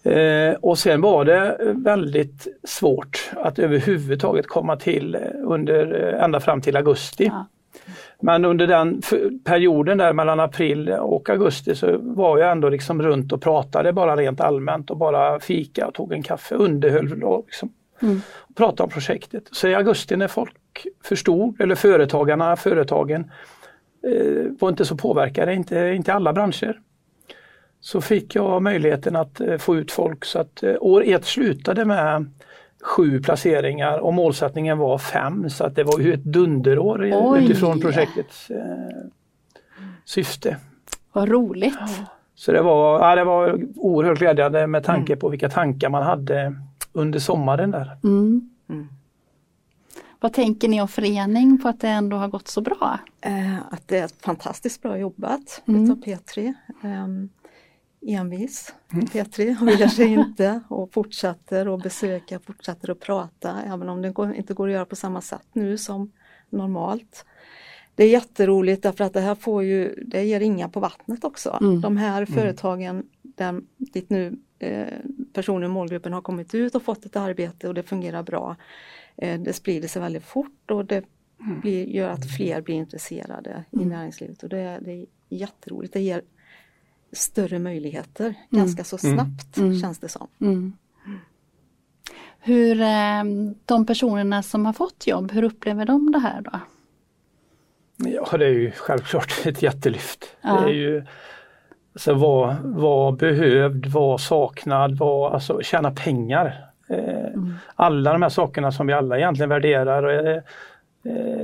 Eh, 0.03 0.55
och 0.61 0.77
sen 0.77 1.01
var 1.01 1.25
det 1.25 1.57
väldigt 1.75 2.47
svårt 2.63 3.31
att 3.35 3.59
överhuvudtaget 3.59 4.47
komma 4.47 4.75
till 4.75 5.17
under 5.43 5.93
ända 6.13 6.39
fram 6.39 6.61
till 6.61 6.77
augusti. 6.77 7.25
Ja. 7.25 7.45
Men 8.25 8.45
under 8.45 8.67
den 8.67 9.01
perioden 9.43 9.97
där 9.97 10.13
mellan 10.13 10.39
april 10.39 10.89
och 10.89 11.29
augusti 11.29 11.75
så 11.75 11.97
var 11.97 12.37
jag 12.37 12.51
ändå 12.51 12.69
liksom 12.69 13.01
runt 13.01 13.33
och 13.33 13.41
pratade 13.41 13.93
bara 13.93 14.15
rent 14.15 14.41
allmänt 14.41 14.91
och 14.91 14.97
bara 14.97 15.39
fika 15.39 15.87
och 15.87 15.93
tog 15.93 16.13
en 16.13 16.23
kaffe, 16.23 16.55
underhöll 16.55 17.23
och 17.23 17.43
liksom 17.45 17.73
mm. 18.01 18.21
pratade 18.55 18.83
om 18.83 18.89
projektet. 18.89 19.43
Så 19.51 19.67
i 19.67 19.75
augusti 19.75 20.15
när 20.15 20.27
folk 20.27 20.87
förstod, 21.03 21.61
eller 21.61 21.75
företagarna, 21.75 22.55
företagen 22.55 23.31
eh, 24.07 24.51
var 24.59 24.69
inte 24.69 24.85
så 24.85 24.97
påverkade, 24.97 25.53
inte, 25.53 25.93
inte 25.95 26.13
alla 26.13 26.33
branscher. 26.33 26.79
Så 27.79 28.01
fick 28.01 28.35
jag 28.35 28.61
möjligheten 28.61 29.15
att 29.15 29.41
eh, 29.41 29.57
få 29.57 29.75
ut 29.75 29.91
folk 29.91 30.25
så 30.25 30.39
att 30.39 30.63
eh, 30.63 30.75
år 30.79 31.03
ett 31.05 31.25
slutade 31.25 31.85
med 31.85 32.31
sju 32.83 33.21
placeringar 33.21 33.97
och 33.97 34.13
målsättningen 34.13 34.77
var 34.77 34.97
fem 34.97 35.49
så 35.49 35.63
att 35.63 35.75
det 35.75 35.83
var 35.83 35.99
ju 35.99 36.13
ett 36.13 36.23
dunderår 36.23 37.11
Oj. 37.13 37.43
utifrån 37.43 37.79
projektets 37.79 38.49
eh, 38.49 38.57
syfte. 40.05 40.57
Vad 41.11 41.29
roligt! 41.29 41.77
Ja. 41.79 42.05
Så 42.35 42.51
det 42.51 42.61
var, 42.61 43.09
ja, 43.09 43.15
det 43.15 43.23
var 43.23 43.61
oerhört 43.75 44.19
glädjande 44.19 44.67
med 44.67 44.83
tanke 44.83 45.13
mm. 45.13 45.19
på 45.19 45.29
vilka 45.29 45.49
tankar 45.49 45.89
man 45.89 46.03
hade 46.03 46.55
under 46.91 47.19
sommaren 47.19 47.71
där. 47.71 47.97
Mm. 48.03 48.49
Mm. 48.69 48.87
Vad 50.19 50.33
tänker 50.33 50.67
ni 50.67 50.81
om 50.81 50.87
förening 50.87 51.61
på 51.61 51.67
att 51.67 51.81
det 51.81 51.87
ändå 51.87 52.17
har 52.17 52.27
gått 52.27 52.47
så 52.47 52.61
bra? 52.61 52.99
Eh, 53.21 53.57
att 53.71 53.87
det 53.87 53.97
är 53.97 54.09
fantastiskt 54.25 54.81
bra 54.81 54.97
jobbat 54.97 55.61
mm. 55.67 55.83
utav 55.83 56.03
P3. 56.03 56.53
Um, 56.81 57.29
envis, 58.05 58.73
mm. 58.93 59.05
Petri, 59.05 59.57
och 59.61 59.69
ger 59.69 59.87
sig 59.87 60.07
inte 60.07 60.61
och 60.69 60.93
fortsätter 60.93 61.75
att 61.75 61.83
besöka, 61.83 62.39
fortsätter 62.39 62.91
att 62.91 62.99
prata 62.99 63.61
även 63.65 63.89
om 63.89 64.01
det 64.01 64.37
inte 64.37 64.53
går 64.53 64.67
att 64.67 64.73
göra 64.73 64.85
på 64.85 64.95
samma 64.95 65.21
sätt 65.21 65.47
nu 65.53 65.77
som 65.77 66.11
normalt. 66.49 67.25
Det 67.95 68.03
är 68.03 68.09
jätteroligt 68.09 68.83
därför 68.83 69.03
att 69.03 69.13
det 69.13 69.21
här 69.21 69.35
får 69.35 69.63
ju, 69.63 70.03
det 70.07 70.23
ger 70.23 70.39
ringar 70.39 70.67
på 70.67 70.79
vattnet 70.79 71.23
också. 71.23 71.57
Mm. 71.61 71.81
De 71.81 71.97
här 71.97 72.17
mm. 72.17 72.27
företagen 72.27 73.03
där 73.21 73.61
dit 73.77 74.09
nu 74.09 74.37
eh, 74.59 74.87
personer 75.33 75.65
i 75.65 75.69
målgruppen 75.69 76.13
har 76.13 76.21
kommit 76.21 76.55
ut 76.55 76.75
och 76.75 76.83
fått 76.83 77.05
ett 77.05 77.15
arbete 77.15 77.67
och 77.67 77.73
det 77.73 77.83
fungerar 77.83 78.23
bra. 78.23 78.55
Eh, 79.15 79.41
det 79.41 79.53
sprider 79.53 79.87
sig 79.87 80.01
väldigt 80.01 80.23
fort 80.23 80.71
och 80.71 80.85
det 80.85 81.05
mm. 81.41 81.59
blir, 81.59 81.87
gör 81.87 82.09
att 82.09 82.35
fler 82.37 82.61
blir 82.61 82.75
intresserade 82.75 83.63
i 83.71 83.75
mm. 83.75 83.89
näringslivet 83.89 84.43
och 84.43 84.49
det, 84.49 84.79
det 84.81 84.91
är 84.91 85.05
jätteroligt. 85.29 85.93
Det 85.93 86.01
ger 86.01 86.21
större 87.13 87.59
möjligheter 87.59 88.25
mm. 88.25 88.35
ganska 88.49 88.83
så 88.83 89.07
Mm. 89.07 89.17
snabbt 89.17 89.57
Mm. 89.57 89.79
känns 89.79 89.99
det 89.99 90.09
som. 90.09 90.27
Mm. 90.41 90.73
Hur 92.39 92.81
eh, 92.81 93.23
de 93.65 93.85
personerna 93.85 94.43
som 94.43 94.65
har 94.65 94.73
fått 94.73 95.07
jobb, 95.07 95.31
hur 95.31 95.43
upplever 95.43 95.85
de 95.85 96.11
det 96.11 96.19
här 96.19 96.41
då? 96.41 96.59
Ja, 97.97 98.37
det 98.37 98.45
är 98.45 98.49
ju 98.49 98.71
självklart 98.71 99.33
ett 99.45 99.61
jättelyft. 99.61 100.35
Ja. 100.41 100.61
Det 100.61 100.69
är 100.69 100.73
ju 100.73 101.03
alltså, 101.93 102.13
vara 102.13 102.57
var 102.63 103.11
behövd, 103.11 103.85
vara 103.85 104.17
saknad, 104.17 104.97
var, 104.97 105.31
alltså, 105.31 105.61
tjäna 105.61 105.91
pengar. 105.91 106.65
Eh, 106.89 107.39
Alla 107.75 108.13
de 108.13 108.21
här 108.21 108.29
sakerna 108.29 108.71
som 108.71 108.87
vi 108.87 108.93
alla 108.93 109.17
egentligen 109.17 109.49
värderar. 109.49 110.27
Eh, 110.35 110.41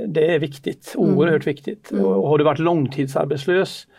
det 0.06 0.34
är 0.34 0.38
viktigt, 0.38 0.94
oerhört 0.96 1.46
viktigt. 1.46 1.90
Och 1.90 2.28
har 2.28 2.38
du 2.38 2.44
varit 2.44 2.58
långtidsarbetslös, 2.58 3.86
eh, 3.86 3.92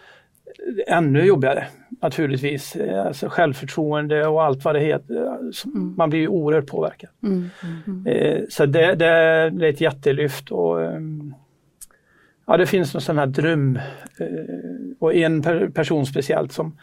ännu 0.87 1.25
jobbigare 1.25 1.67
naturligtvis. 2.01 2.77
Alltså 3.05 3.29
självförtroende 3.29 4.27
och 4.27 4.43
allt 4.43 4.65
vad 4.65 4.75
det 4.75 4.79
heter. 4.79 5.25
Alltså, 5.25 5.67
Man 5.69 6.09
blir 6.09 6.19
ju 6.19 6.27
oerhört 6.27 6.67
påverkad. 6.67 7.09
Mm. 7.23 7.49
Eh, 8.07 8.41
Så 8.49 8.65
det, 8.65 8.95
det, 8.95 9.07
är 9.07 9.63
ett 9.63 9.81
jättelyft. 9.81 10.51
Och, 10.51 10.83
ehm, 10.83 11.33
ja, 12.47 12.57
det 12.57 12.65
finns 12.65 12.93
någon 12.93 13.01
sån 13.01 13.17
här 13.17 13.25
dröm 13.25 13.79
eh, 14.19 14.27
och 14.99 15.15
en 15.15 15.41
per, 15.41 15.67
person 15.69 16.05
speciellt 16.05 16.51
som 16.51 16.77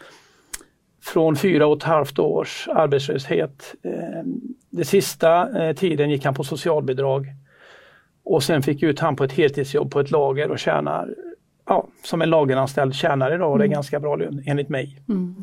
från 1.03 1.35
fyra 1.35 1.67
och 1.67 1.77
ett 1.77 1.83
halvt 1.83 2.19
års 2.19 2.67
arbetslöshet. 2.67 3.75
eh, 3.83 4.23
Det 4.69 4.85
sista 4.85 5.63
eh, 5.63 5.75
tiden 5.75 6.09
gick 6.09 6.25
han 6.25 6.33
på 6.33 6.43
socialbidrag 6.43 7.27
och 8.23 8.43
sen 8.43 8.61
fick 8.61 8.83
ut 8.83 8.99
han 8.99 9.15
på 9.15 9.23
ett 9.23 9.31
heltidsjobb 9.31 9.91
på 9.91 9.99
ett 9.99 10.11
lager 10.11 10.51
och 10.51 10.59
tjänar, 10.59 11.15
ja, 11.69 11.87
som 12.03 12.21
en 12.21 12.29
lageranställd 12.29 12.93
tjänar 12.95 13.33
idag, 13.33 13.51
och 13.51 13.57
det 13.59 13.65
är 13.65 13.67
ganska 13.67 13.99
bra 13.99 14.15
lön 14.15 14.43
enligt 14.45 14.69
mig. 14.69 15.01
Mm. 15.09 15.35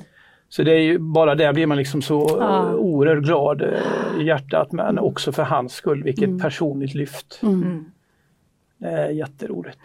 Så 0.49 0.63
det 0.63 0.73
är 0.73 0.81
ju 0.81 0.99
bara 0.99 1.35
där 1.35 1.53
blir 1.53 1.67
man 1.67 1.77
liksom 1.79 2.03
så 2.03 2.37
Ja. 2.41 2.75
oerhört 2.75 3.25
glad 3.25 3.63
eh, 3.63 4.21
i 4.21 4.25
hjärtat 4.25 4.73
men 4.73 4.99
också 4.99 5.33
för 5.33 5.43
hans 5.43 5.73
skull, 5.73 6.03
vilket 6.03 6.43
personligt 6.43 6.95
lyft. 6.95 7.41
Mm. 7.43 7.85
Det 8.79 8.89
är 8.89 9.09
jätteroligt. 9.11 9.79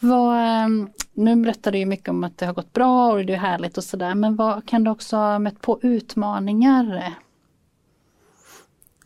Vad, 0.00 0.36
eh, 0.36 0.68
nu 1.12 1.36
berättar 1.36 1.72
du 1.72 1.78
ju 1.78 1.86
mycket 1.86 2.08
om 2.08 2.24
att 2.24 2.38
det 2.38 2.46
har 2.46 2.54
gått 2.54 2.72
bra 2.72 3.12
och 3.12 3.24
det 3.24 3.32
är 3.32 3.38
härligt 3.38 3.76
och 3.76 3.84
sådär 3.84 4.14
men 4.14 4.36
vad 4.36 4.68
kan 4.68 4.84
du 4.84 4.90
också 4.90 5.16
ha 5.16 5.38
mött 5.38 5.60
på 5.60 5.78
utmaningar? 5.82 7.14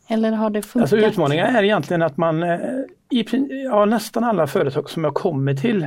Eller 0.09 0.33
har 0.33 0.51
det 0.51 0.63
funkat? 0.63 0.93
Alltså 0.93 1.07
utmaningen 1.07 1.47
är 1.47 1.63
egentligen 1.63 2.03
att 2.03 2.17
man 2.17 2.43
eh, 2.43 2.59
i 3.11 3.25
ja, 3.65 3.85
nästan 3.85 4.25
alla 4.25 4.47
företag 4.47 4.91
som 4.91 5.05
jag 5.05 5.15
kommer 5.15 5.55
till 5.55 5.87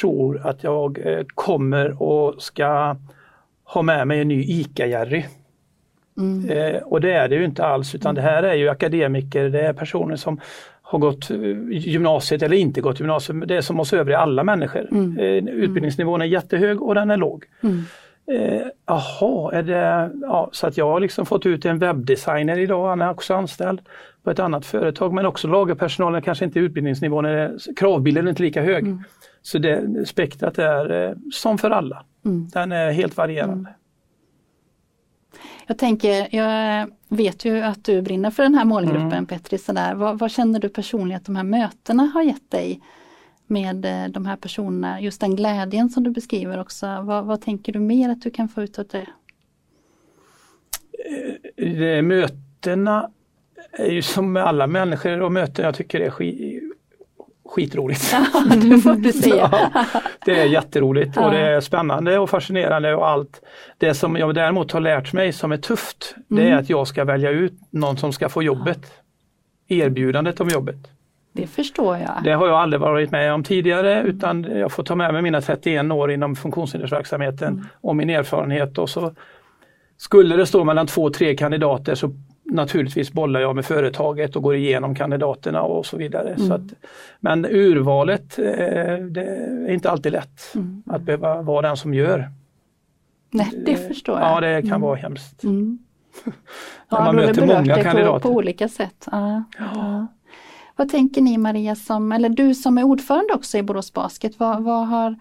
tror 0.00 0.46
att 0.46 0.64
jag 0.64 0.98
eh, 1.06 1.24
kommer 1.34 2.02
och 2.02 2.42
ska 2.42 2.96
ha 3.64 3.82
med 3.82 4.06
mig 4.06 4.20
en 4.20 4.28
ny 4.28 4.44
ICA-Jerry. 4.44 5.24
Mm. 6.18 6.50
Eh, 6.50 6.82
och 6.82 7.00
det 7.00 7.12
är 7.12 7.28
det 7.28 7.34
ju 7.34 7.44
inte 7.44 7.64
alls 7.64 7.94
utan 7.94 8.14
det 8.14 8.20
här 8.20 8.42
är 8.42 8.54
ju 8.54 8.68
akademiker, 8.68 9.48
det 9.48 9.60
är 9.60 9.72
personer 9.72 10.16
som 10.16 10.40
har 10.82 10.98
gått 10.98 11.30
eh, 11.30 11.38
gymnasiet 11.70 12.42
eller 12.42 12.56
inte 12.56 12.80
gått 12.80 13.00
gymnasiet. 13.00 13.48
Det 13.48 13.56
är 13.56 13.60
som 13.60 13.80
oss 13.80 13.92
övriga, 13.92 14.18
alla 14.18 14.44
människor. 14.44 14.88
Eh, 15.20 15.26
utbildningsnivån 15.36 16.22
är 16.22 16.26
jättehög 16.26 16.82
och 16.82 16.94
den 16.94 17.10
är 17.10 17.16
låg. 17.16 17.44
Mm. 17.60 17.84
Eh, 18.26 18.66
Jaha, 18.86 19.52
är 19.52 19.62
det, 19.62 20.10
ja, 20.22 20.48
så 20.52 20.66
att 20.66 20.76
jag 20.76 20.90
har 20.90 21.00
liksom 21.00 21.26
fått 21.26 21.46
ut 21.46 21.64
en 21.64 21.78
webbdesigner 21.78 22.58
idag, 22.58 22.88
han 22.88 23.02
är 23.02 23.10
också 23.10 23.34
anställd 23.34 23.80
på 24.22 24.30
ett 24.30 24.38
annat 24.38 24.66
företag 24.66 25.12
men 25.12 25.26
också 25.26 25.48
lagerpersonalen 25.48 26.22
kanske 26.22 26.44
inte 26.44 26.58
utbildningsnivån, 26.58 27.24
är, 27.24 27.74
kravbilden 27.76 28.26
är 28.26 28.30
inte 28.30 28.42
lika 28.42 28.62
hög. 28.62 28.96
Så 29.42 29.58
det, 29.58 30.06
spektrat 30.08 30.58
är 30.58 31.08
eh, 31.08 31.16
som 31.32 31.58
för 31.58 31.70
alla. 31.70 32.04
Mm. 32.24 32.48
Den 32.48 32.72
är 32.72 32.92
helt 32.92 33.16
varierande. 33.16 33.74
Jag 35.66 35.78
tänker, 35.78 36.36
jag 36.36 36.90
vet 37.08 37.44
ju 37.44 37.60
att 37.60 37.84
du 37.84 38.02
brinner 38.02 38.30
för 38.30 38.42
den 38.42 38.54
här 38.54 38.64
målgruppen 38.64 39.12
Mm. 39.12 39.26
Petri. 39.26 39.58
Sådär. 39.58 39.94
Vad, 39.94 40.18
vad 40.18 40.30
känner 40.30 40.60
du 40.60 40.68
personligen 40.68 41.16
att 41.16 41.26
de 41.26 41.36
här 41.36 41.44
mötena 41.44 42.02
har 42.02 42.22
gett 42.22 42.50
dig 42.50 42.80
med 43.52 43.84
eh, 43.84 44.08
de 44.10 44.26
här 44.26 44.36
personerna? 44.36 45.00
Just 45.00 45.20
den 45.20 45.36
glädjen 45.36 45.88
som 45.90 46.02
du 46.04 46.10
beskriver 46.10 46.60
också. 46.60 46.86
Vad, 47.02 47.24
vad 47.24 47.40
tänker 47.40 47.72
du 47.72 47.78
mer 47.78 48.08
att 48.10 48.22
du 48.22 48.30
kan 48.30 48.48
få 48.48 48.62
ut 48.62 48.78
av 48.78 48.86
det? 48.86 49.06
Eh, 51.56 52.02
Mötena 52.02 53.10
är 53.72 53.90
ju 53.90 54.02
som 54.02 54.32
med 54.32 54.44
alla 54.44 54.66
människor 54.66 55.22
och 55.22 55.32
möten, 55.32 55.64
jag 55.64 55.74
tycker 55.74 55.98
det 55.98 56.04
är 56.06 56.10
ski, 56.10 56.60
skitroligt. 57.44 58.10
det 58.62 58.78
får 58.78 58.94
du 58.94 59.12
säga. 59.12 59.48
Ja, 59.72 59.84
det 60.24 60.40
är 60.40 60.44
jätteroligt 60.46 61.12
Ja. 61.16 61.24
och 61.24 61.30
det 61.32 61.38
är 61.40 61.60
spännande 61.60 62.18
och 62.18 62.30
fascinerande 62.30 62.94
och 62.94 63.08
allt. 63.08 63.42
Det 63.78 63.94
som 63.94 64.16
jag 64.16 64.34
däremot 64.34 64.72
har 64.72 64.80
lärt 64.80 65.12
mig 65.12 65.32
som 65.32 65.52
är 65.52 65.56
tufft, 65.56 66.14
det 66.28 66.40
Mm. 66.42 66.52
är 66.52 66.56
att 66.56 66.70
jag 66.70 66.88
ska 66.88 67.04
välja 67.04 67.30
ut 67.30 67.52
någon 67.70 67.96
som 67.96 68.12
ska 68.12 68.28
få 68.28 68.42
jobbet. 68.42 68.92
Erbjudandet 69.68 70.40
om 70.40 70.48
jobbet. 70.48 70.76
Det 71.32 71.46
förstår 71.46 71.96
jag. 71.98 72.20
Det 72.24 72.32
har 72.32 72.46
jag 72.46 72.56
aldrig 72.56 72.80
varit 72.80 73.10
med 73.10 73.32
om 73.32 73.44
tidigare 73.44 74.02
utan 74.02 74.42
jag 74.42 74.72
får 74.72 74.82
ta 74.82 74.94
med 74.94 75.12
mig 75.12 75.22
mina 75.22 75.40
31 75.40 75.92
år 75.92 76.12
inom 76.12 76.36
funktionshindersverksamheten 76.36 77.66
och 77.80 77.96
min 77.96 78.10
erfarenhet 78.10 78.78
och 78.78 78.90
så 78.90 79.14
skulle 79.96 80.36
det 80.36 80.46
stå 80.46 80.64
mellan 80.64 80.86
två, 80.86 81.10
tre 81.10 81.36
kandidater 81.36 81.94
så 81.94 82.10
naturligtvis 82.44 83.12
bollar 83.12 83.40
jag 83.40 83.56
med 83.56 83.64
företaget 83.64 84.36
och 84.36 84.42
går 84.42 84.54
igenom 84.54 84.94
kandidaterna 84.94 85.62
och 85.62 85.86
så 85.86 85.96
vidare. 85.96 86.36
Så 86.38 86.54
att, 86.54 86.62
men 87.20 87.46
urvalet, 87.46 88.38
eh, 88.38 88.44
det 89.10 89.24
är 89.68 89.70
inte 89.70 89.90
alltid 89.90 90.12
lätt 90.12 90.54
att 90.86 91.02
behöva 91.02 91.42
vara 91.42 91.68
den 91.68 91.76
som 91.76 91.94
gör. 91.94 92.30
Nej, 93.30 93.50
det 93.66 93.76
förstår 93.76 94.18
jag. 94.18 94.28
Ja, 94.28 94.40
det 94.40 94.68
kan 94.68 94.80
vara 94.80 94.96
hemskt. 94.96 95.44
Mm. 95.44 95.78
Ja, 96.88 97.04
man 97.04 97.16
möter 97.16 97.46
många 97.46 97.76
på, 97.76 97.82
kandidater. 97.82 98.28
på 98.28 98.34
olika 98.34 98.68
sätt. 98.68 99.08
Ja, 99.12 99.44
ja. 99.58 100.06
Vad 100.76 100.88
tänker 100.88 101.22
ni 101.22 101.38
Maria, 101.38 101.76
som, 101.76 102.12
eller 102.12 102.28
du 102.28 102.54
som 102.54 102.78
är 102.78 102.84
ordförande 102.84 103.34
också 103.34 103.58
i 103.58 103.62
Borås 103.62 103.92
Basket, 103.92 104.38
vad, 104.38 104.62
vad, 104.62 104.88
har, 104.88 105.16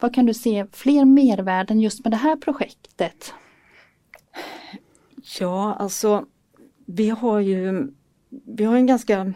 vad 0.00 0.14
kan 0.14 0.26
du 0.26 0.34
se 0.34 0.66
fler 0.72 1.04
mervärden 1.04 1.80
just 1.80 2.04
med 2.04 2.12
det 2.12 2.16
här 2.16 2.36
projektet? 2.36 3.34
Ja, 5.40 5.74
alltså 5.74 6.24
vi 6.86 7.10
har 7.10 7.40
ju 7.40 7.92
vi 8.30 8.64
har 8.64 8.76
en 8.76 8.86
ganska, 8.86 9.32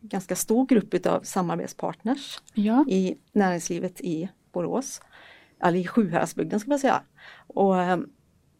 ganska 0.00 0.36
stor 0.36 0.66
grupp 0.66 1.06
av 1.06 1.20
samarbetspartners 1.20 2.40
Ja. 2.54 2.84
i 2.88 3.16
näringslivet 3.32 4.00
i 4.00 4.28
Borås. 4.52 5.00
Eller 5.62 5.78
i 5.78 5.86
Sjuhäradsbygden 5.86 6.60
ska 6.60 6.68
man 6.68 6.78
säga. 6.78 7.02
Och 7.46 7.82
eh, 7.82 7.98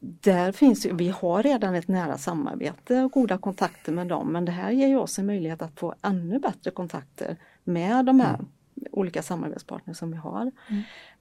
där 0.04 0.52
finns 0.52 0.87
vi 0.87 1.09
har 1.09 1.42
redan 1.42 1.75
ett 1.75 1.88
nära 1.88 2.18
samarbete 2.18 3.02
och 3.02 3.12
goda 3.12 3.38
kontakter 3.38 3.92
med 3.92 4.06
dem 4.06 4.32
men 4.32 4.44
det 4.44 4.52
här 4.52 4.71
ger 4.71 4.88
ju 4.88 4.97
oss 4.97 5.18
en 5.18 5.26
möjlighet 5.26 5.62
att 5.62 5.78
få 5.78 5.94
ännu 6.02 6.38
bättre 6.38 6.71
kontakter 6.71 7.37
med 7.64 8.04
de 8.04 8.21
här 8.21 8.38
olika 8.90 9.23
samarbetspartners 9.23 9.97
som 9.97 10.11
vi 10.11 10.16
har. 10.16 10.52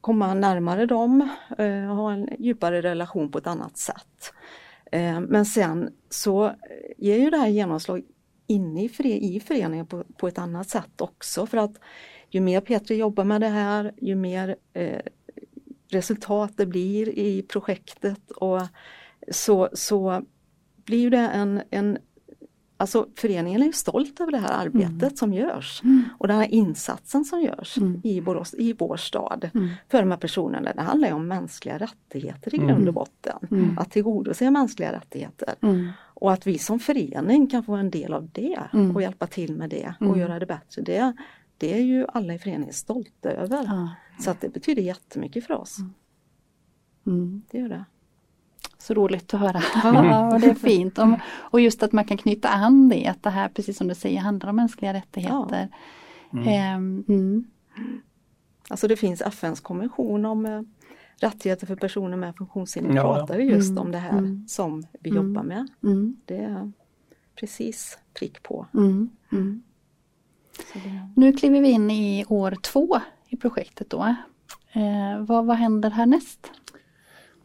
Komma 0.02 0.34
närmare 0.34 0.86
dem, 0.86 1.30
eh, 1.58 1.96
ha 1.96 2.12
en 2.12 2.30
djupare 2.40 2.82
relation 2.82 3.32
på 3.32 3.38
ett 3.38 3.48
annat 3.48 3.78
sätt. 3.78 4.34
Eh, 4.92 5.20
men 5.20 5.46
sen 5.46 5.90
så 6.10 6.52
ger 6.98 7.18
ju 7.18 7.30
det 7.30 7.38
här 7.38 7.48
genomslag 7.48 8.02
inne 8.48 8.84
i, 8.84 8.90
före, 8.90 9.08
i 9.08 9.40
föreningen 9.40 9.86
på, 9.86 10.04
på 10.18 10.28
ett 10.28 10.38
annat 10.38 10.70
sätt 10.70 11.02
också 11.02 11.46
för 11.46 11.58
att 11.58 11.74
ju 12.30 12.40
mer 12.40 12.62
Petri 12.62 12.96
jobbar 12.96 13.24
med 13.24 13.42
det 13.42 13.48
här, 13.48 13.94
ju 14.02 14.16
mer 14.16 14.56
eh, 14.74 15.02
resultat 15.94 16.52
det 16.56 16.66
blir 16.66 17.20
i 17.20 17.42
projektet 17.42 18.32
och 18.32 18.62
så, 19.32 19.70
så 19.74 20.22
blir 20.86 21.10
det 21.10 21.18
en, 21.18 21.62
en 21.70 21.98
Alltså 22.82 23.08
föreningen 23.16 23.62
är 23.62 23.66
ju 23.66 23.74
stolt 23.74 24.20
över 24.20 24.32
det 24.32 24.38
här 24.38 24.66
arbetet 24.66 25.18
som 25.18 25.34
görs 25.34 25.82
och 26.20 26.28
den 26.28 26.38
här 26.38 26.48
insatsen 26.54 27.26
som 27.26 27.42
görs 27.42 27.78
i, 28.04 28.22
Borås, 28.22 28.56
i 28.58 28.74
vår 28.74 28.98
stad 28.98 29.50
för 29.90 30.00
de 30.00 30.12
här 30.12 30.18
personerna. 30.18 30.74
Det 30.74 30.82
handlar 30.82 31.08
ju 31.08 31.14
om 31.14 31.28
mänskliga 31.28 31.78
rättigheter 31.78 32.56
i 32.56 32.58
grund 32.58 32.88
och 32.88 32.94
botten. 32.94 33.38
Att 33.78 33.92
tillgodose 33.92 34.52
mänskliga 34.52 34.92
rättigheter. 34.94 35.56
Mm. 35.62 35.90
Och 36.00 36.34
att 36.34 36.48
vi 36.48 36.58
som 36.58 36.80
förening 36.80 37.48
kan 37.48 37.64
få 37.64 37.74
en 37.74 37.90
del 37.90 38.14
av 38.14 38.30
det 38.32 38.60
och 38.96 39.02
hjälpa 39.02 39.28
till 39.28 39.56
med 39.56 39.70
det 39.70 39.94
och 40.00 40.18
göra 40.18 40.40
det 40.40 40.46
bättre. 40.46 40.82
Det, 40.82 41.14
det 41.62 41.74
är 41.74 41.82
ju 41.82 42.06
alla 42.14 42.34
i 42.34 42.40
föreningen 42.40 42.74
stolta 42.74 43.32
över. 43.32 43.64
Ja. 43.64 43.90
Så 44.20 44.32
att 44.32 44.42
det 44.42 44.50
betyder 44.50 44.82
jättemycket 44.82 45.46
för 45.46 45.54
oss. 45.54 45.78
Mm. 47.06 47.42
Det 47.52 47.58
gör 47.58 47.70
det. 47.70 47.86
Så 48.78 48.94
roligt 48.94 49.34
att 49.34 49.40
höra. 49.40 49.62
Ja, 49.84 50.34
och 50.34 50.40
det 50.40 50.48
är 50.48 50.56
fint. 50.56 50.98
Om, 50.98 51.20
och 51.26 51.62
just 51.62 51.84
att 51.84 51.92
man 51.92 52.06
kan 52.06 52.18
knyta 52.18 52.50
an 52.50 52.90
det, 52.90 53.08
att 53.08 53.24
det 53.24 53.30
här 53.30 53.50
precis 53.50 53.78
som 53.78 53.88
du 53.88 53.96
säger 53.96 54.20
handlar 54.20 54.50
om 54.50 54.56
mänskliga 54.56 54.94
rättigheter. 54.94 55.70
Ehm, 56.46 57.04
mm. 57.08 57.46
Alltså 58.70 58.88
det 58.88 58.96
finns 58.96 59.22
FNs 59.22 59.60
konvention 59.60 60.26
om 60.26 60.46
eh, 60.46 60.62
rättigheter 61.16 61.68
för 61.68 61.76
personer 61.76 62.18
med 62.18 62.36
funktionshinder. 62.36 62.96
Ja, 62.96 63.16
pratar 63.16 63.40
ju 63.40 63.50
just 63.50 63.78
om 63.78 63.92
det 63.92 63.98
här 63.98 64.48
som 64.48 64.84
vi 65.00 65.10
jobbar 65.10 65.44
med. 65.44 65.68
Mm. 65.84 66.18
Det 66.26 66.38
är 66.38 66.72
precis 67.36 67.98
prick 68.14 68.44
på. 68.44 68.68
Mm. 68.74 69.10
Mm. 69.32 69.64
Så 70.51 70.51
det, 70.51 70.51
Nu 71.16 71.34
kliver 71.34 71.62
vi 71.62 71.70
in 71.70 71.92
i 71.92 72.26
år 72.28 72.56
två 72.62 73.00
i 73.30 73.38
projektet 73.38 73.90
då. 73.90 74.16
Eh, 74.74 75.20
vad, 75.20 75.46
vad 75.46 75.58
händer 75.58 75.90
härnäst? 75.90 76.52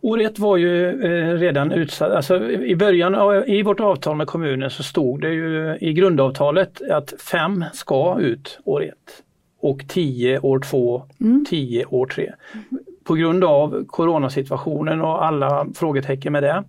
År 0.00 0.20
ett 0.20 0.38
var 0.38 0.56
ju 0.56 0.88
eh, 0.88 1.38
redan 1.38 1.72
utsatt, 1.72 2.12
alltså 2.12 2.50
i 2.50 2.76
början 2.76 3.14
av, 3.14 3.48
i 3.48 3.62
vårt 3.62 3.80
avtal 3.80 4.16
med 4.16 4.26
kommunen 4.26 4.70
så 4.70 4.82
stod 4.82 5.20
det 5.20 5.32
ju 5.32 5.78
i 5.80 5.92
grundavtalet 5.92 6.90
att 6.90 7.14
fem 7.20 7.64
ska 7.72 8.20
ut 8.20 8.58
år 8.64 8.84
ett 8.84 9.22
och 9.60 9.88
tio 9.88 10.38
år 10.38 10.58
två, 10.58 11.02
mm. 11.20 11.44
tio 11.48 11.84
år 11.84 12.06
tre. 12.06 12.32
På 13.04 13.14
grund 13.14 13.44
av 13.44 13.84
coronasituationen 13.86 15.00
och 15.00 15.24
alla 15.24 15.66
frågetecken 15.74 16.32
med 16.32 16.42
det 16.42 16.64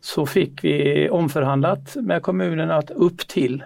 så 0.00 0.26
fick 0.26 0.64
vi 0.64 1.08
omförhandlat 1.10 1.96
med 1.96 2.22
kommunen 2.22 2.70
att 2.70 2.90
upp 2.90 3.18
till. 3.18 3.64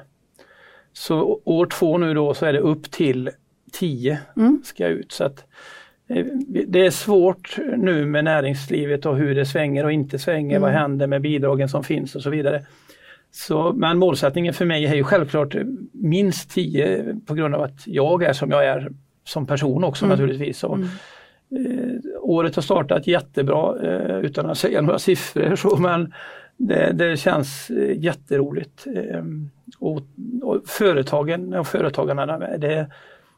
Så 0.95 1.41
år 1.45 1.67
två 1.67 1.99
nu 1.99 2.15
då 2.15 2.35
så 2.35 2.47
är 2.47 2.53
det 2.53 2.61
upp 2.61 2.91
till 2.91 3.31
tio 3.73 4.19
mm. 4.37 4.63
ska 4.65 4.87
ut. 4.87 5.13
Så 5.13 5.25
att 5.25 5.45
Eh, 6.09 6.27
det 6.67 6.87
är 6.87 6.91
svårt 6.91 7.59
nu 7.77 8.07
med 8.07 8.25
näringslivet 8.25 9.07
och 9.07 9.17
hur 9.17 9.35
det 9.35 9.47
svänger 9.47 9.85
och 9.85 9.93
inte 9.93 10.19
svänger. 10.19 10.57
Mm. 10.57 10.63
Vad 10.63 10.81
händer 10.81 11.07
med 11.07 11.23
bidragen 11.23 11.69
som 11.69 11.85
finns 11.85 12.15
och 12.15 12.23
så 12.23 12.31
vidare. 12.31 12.63
Så, 13.31 13.73
men 13.73 13.99
målsättningen 13.99 14.55
för 14.55 14.65
mig 14.65 14.87
är 14.87 14.95
ju 14.95 15.05
självklart 15.05 15.57
minst 15.93 16.51
10 16.51 17.17
på 17.27 17.35
grund 17.35 17.55
av 17.55 17.63
att 17.63 17.87
jag 17.87 18.23
är 18.23 18.33
som 18.33 18.51
jag 18.51 18.67
är 18.67 18.93
som 19.25 19.47
person 19.47 19.85
också 19.85 20.05
mm. 20.05 20.19
naturligtvis. 20.19 20.65
Och, 20.65 20.77
mm. 20.77 20.89
eh, 21.67 22.01
året 22.21 22.55
har 22.55 22.63
startat 22.63 23.07
jättebra 23.07 23.77
eh, 23.83 24.19
utan 24.19 24.51
att 24.51 24.59
säga 24.59 24.81
några 24.81 24.99
siffror 24.99 25.57
så, 25.57 25.77
men 25.77 26.13
det, 26.57 26.93
det 26.93 27.17
känns 27.17 27.71
eh, 27.71 27.99
jätteroligt. 27.99 28.87
Eh, 28.87 29.25
och, 29.79 30.01
och, 30.43 30.63
företagen 30.67 31.55
och 31.55 31.67
företagarna, 31.67 32.39
det, 32.39 32.91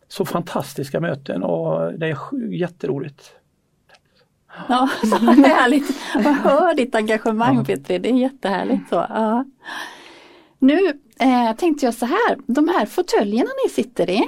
så 0.09 0.25
fantastiska 0.25 1.01
möten 1.01 1.43
och 1.43 1.93
det 1.93 2.07
är 2.07 2.19
jätteroligt. 2.53 3.33
Ja, 4.69 4.89
så 5.03 5.17
härligt. 5.17 5.97
Jag 6.15 6.33
hör 6.33 6.75
ditt 6.75 6.95
engagemang 6.95 7.57
ja. 7.57 7.65
Petri, 7.65 7.99
det 7.99 8.09
är 8.09 8.15
jättehärligt. 8.15 8.89
Så. 8.89 8.95
Ja. 8.95 9.45
Nu 10.59 10.79
eh, 11.21 11.57
tänkte 11.57 11.87
jag 11.87 11.95
så 11.95 12.07
här, 12.07 12.39
de 12.47 12.69
här 12.69 12.87
fåtöljerna 12.87 13.51
ni 13.65 13.71
sitter 13.71 14.11
i. 14.11 14.23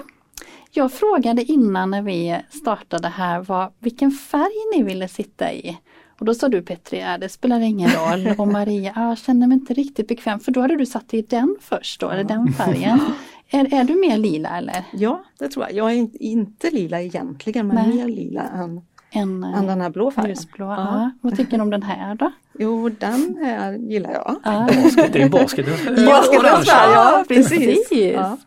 Jag 0.70 0.92
frågade 0.92 1.42
innan 1.42 1.90
när 1.90 2.02
vi 2.02 2.40
startade 2.50 3.08
här 3.08 3.40
vad, 3.40 3.72
vilken 3.78 4.10
färg 4.10 4.76
ni 4.76 4.82
ville 4.82 5.08
sitta 5.08 5.52
i. 5.52 5.78
Och 6.18 6.26
då 6.26 6.34
sa 6.34 6.48
du 6.48 6.62
Petri, 6.62 7.00
ja, 7.00 7.18
det 7.18 7.28
spelar 7.28 7.60
ingen 7.60 7.90
roll. 7.90 8.34
Och 8.38 8.48
Maria, 8.48 8.92
jag 8.96 9.18
känner 9.18 9.46
mig 9.46 9.54
inte 9.58 9.74
riktigt 9.74 10.08
bekväm 10.08 10.40
för 10.40 10.52
då 10.52 10.60
hade 10.60 10.76
du 10.76 10.86
satt 10.86 11.14
i 11.14 11.22
den 11.22 11.56
först 11.60 12.00
då, 12.00 12.10
eller 12.10 12.24
den 12.24 12.52
färgen. 12.52 13.00
Är, 13.50 13.74
är 13.74 13.84
du 13.84 13.94
mer 13.94 14.18
lila 14.18 14.58
eller? 14.58 14.84
Ja, 14.92 15.24
det 15.38 15.48
tror 15.48 15.66
jag. 15.66 15.74
Jag 15.74 15.90
är 15.90 15.94
inte, 15.94 16.24
inte 16.24 16.70
lila 16.70 17.00
egentligen 17.00 17.66
men 17.66 17.76
Nej. 17.76 17.96
mer 17.96 18.06
lila 18.08 18.42
än, 18.42 18.80
en, 19.10 19.44
än 19.44 19.66
den 19.66 19.80
här 19.80 19.90
blå 19.90 20.10
färgen. 20.10 20.30
Ljusblå, 20.30 20.66
ja. 20.66 20.76
ja. 20.76 21.10
Vad 21.20 21.36
tycker 21.36 21.56
du 21.56 21.62
om 21.62 21.70
den 21.70 21.82
här 21.82 22.14
då? 22.14 22.32
Jo, 22.58 22.88
den 22.88 23.36
här 23.44 23.72
gillar 23.72 24.10
jag. 24.10 24.36
Ja. 24.44 24.68
Basket, 24.82 25.12
det 25.12 25.22
är 25.22 25.28
basketens 25.28 25.80
färg. 25.84 26.06
Basketens 26.06 26.70
färg, 26.70 26.92
ja 26.92 27.24
precis. 27.28 27.58
precis. 27.58 28.12
Ja. 28.12 28.38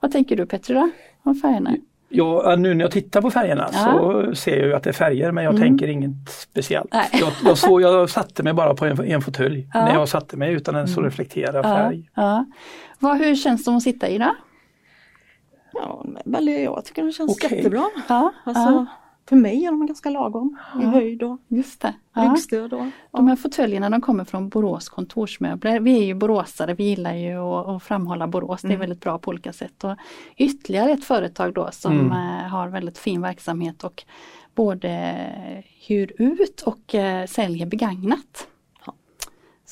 Vad 0.00 0.12
tänker 0.12 0.36
du 0.36 0.46
Petri 0.46 0.74
då? 0.74 0.90
Om 1.22 1.34
färgerna? 1.34 1.76
Ja, 2.12 2.56
nu 2.58 2.74
när 2.74 2.84
jag 2.84 2.92
tittar 2.92 3.20
på 3.20 3.30
färgerna 3.30 3.68
ja. 3.72 3.78
så 3.78 4.34
ser 4.34 4.56
jag 4.56 4.66
ju 4.66 4.74
att 4.74 4.82
det 4.82 4.90
är 4.90 4.94
färger 4.94 5.32
men 5.32 5.44
jag 5.44 5.54
mm. 5.54 5.62
tänker 5.62 5.88
inget 5.88 6.30
speciellt. 6.30 6.94
Jag, 7.12 7.32
jag, 7.44 7.58
såg, 7.58 7.82
jag 7.82 8.10
satte 8.10 8.42
mig 8.42 8.52
bara 8.52 8.74
på 8.74 8.84
en, 8.84 9.04
en 9.04 9.22
fåtölj 9.22 9.68
ja. 9.74 9.84
när 9.84 9.94
jag 9.94 10.08
satte 10.08 10.36
mig 10.36 10.52
utan 10.52 10.74
en 10.74 10.88
så 10.88 11.00
mm. 11.00 11.04
reflekterad 11.04 11.64
färg. 11.64 12.10
Ja. 12.14 12.44
Vad, 12.98 13.18
hur 13.18 13.36
känns 13.36 13.64
det 13.64 13.76
att 13.76 13.82
sitta 13.82 14.08
i 14.08 14.18
då? 14.18 14.34
Ja, 15.72 16.04
jag 16.24 16.84
tycker 16.84 17.02
den 17.02 17.12
känns 17.12 17.30
okay. 17.30 17.56
jättebra. 17.56 17.84
Ja, 18.08 18.32
alltså, 18.44 18.62
ja. 18.62 18.86
För 19.28 19.36
mig 19.36 19.64
är 19.64 19.70
de 19.70 19.86
ganska 19.86 20.10
lagom 20.10 20.56
ja. 20.74 20.82
i 20.82 20.84
höjd 20.84 21.22
och 21.22 21.38
Just 21.48 21.80
det. 21.80 21.94
ryggstöd. 22.12 22.72
Och, 22.72 22.86
De 23.10 23.28
här 23.28 23.36
fåtöljerna 23.36 23.90
de 23.90 24.00
kommer 24.00 24.24
från 24.24 24.48
Borås 24.48 24.88
kontorsmöbler. 24.88 25.80
Vi 25.80 25.98
är 25.98 26.04
ju 26.04 26.14
boråsare, 26.14 26.74
vi 26.74 26.84
gillar 26.84 27.14
ju 27.14 27.36
att, 27.36 27.66
att 27.66 27.82
framhålla 27.82 28.26
Borås, 28.26 28.64
mm. 28.64 28.68
det 28.68 28.74
är 28.74 28.76
mm. 28.76 28.80
väldigt 28.80 29.00
bra 29.00 29.18
på 29.18 29.28
olika 29.28 29.52
sätt. 29.52 29.84
Och 29.84 29.96
ytterligare 30.36 30.92
ett 30.92 31.04
företag 31.04 31.54
då 31.54 31.68
som 31.72 31.92
mm. 31.92 32.12
Eh, 32.12 32.48
har 32.48 32.68
väldigt 32.68 32.98
fin 32.98 33.22
verksamhet 33.22 33.84
och 33.84 34.04
både 34.54 35.16
hyr 35.88 36.12
ut 36.18 36.62
och 36.62 36.94
äh, 36.94 37.26
säljer 37.26 37.66
begagnat. 37.66 38.46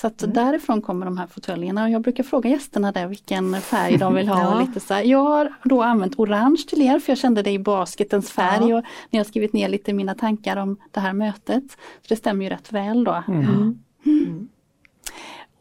Så 0.00 0.06
att 0.06 0.22
mm. 0.22 0.34
därifrån 0.34 0.82
kommer 0.82 1.06
de 1.06 1.18
här 1.18 1.26
fåtöljerna 1.26 1.84
och 1.84 1.90
jag 1.90 2.02
brukar 2.02 2.24
fråga 2.24 2.50
gästerna 2.50 2.92
där 2.92 3.06
vilken 3.06 3.61
färg 3.61 3.96
de 3.96 4.14
vill 4.14 4.28
ha. 4.28 4.40
ja. 4.52 4.61
lite 4.61 4.80
så 4.80 4.94
här. 4.94 5.02
Jag 5.02 5.24
har 5.24 5.54
då 5.64 5.82
använt 5.82 6.18
orange 6.18 6.64
till 6.68 6.82
er 6.82 6.98
för 6.98 7.11
jag 7.11 7.18
kände 7.18 7.42
det 7.42 7.50
i 7.50 7.58
basketens 7.58 8.30
färg 8.30 8.68
ja. 8.68 8.78
och 8.78 8.84
ni 9.11 9.18
har 9.18 9.24
skrivit 9.24 9.52
ner 9.52 9.68
lite 9.68 9.92
mina 9.92 10.14
tankar 10.14 10.56
om 10.56 10.76
det 10.90 11.00
här 11.00 11.12
mötet. 11.12 11.70
Så 11.70 12.08
Det 12.08 12.16
stämmer 12.16 12.44
ju 12.44 12.50
rätt 12.50 12.72
väl 12.72 13.04
då. 13.04 13.22
Mm. 13.28 13.40
Mm. 13.40 13.78
mm. 14.06 14.48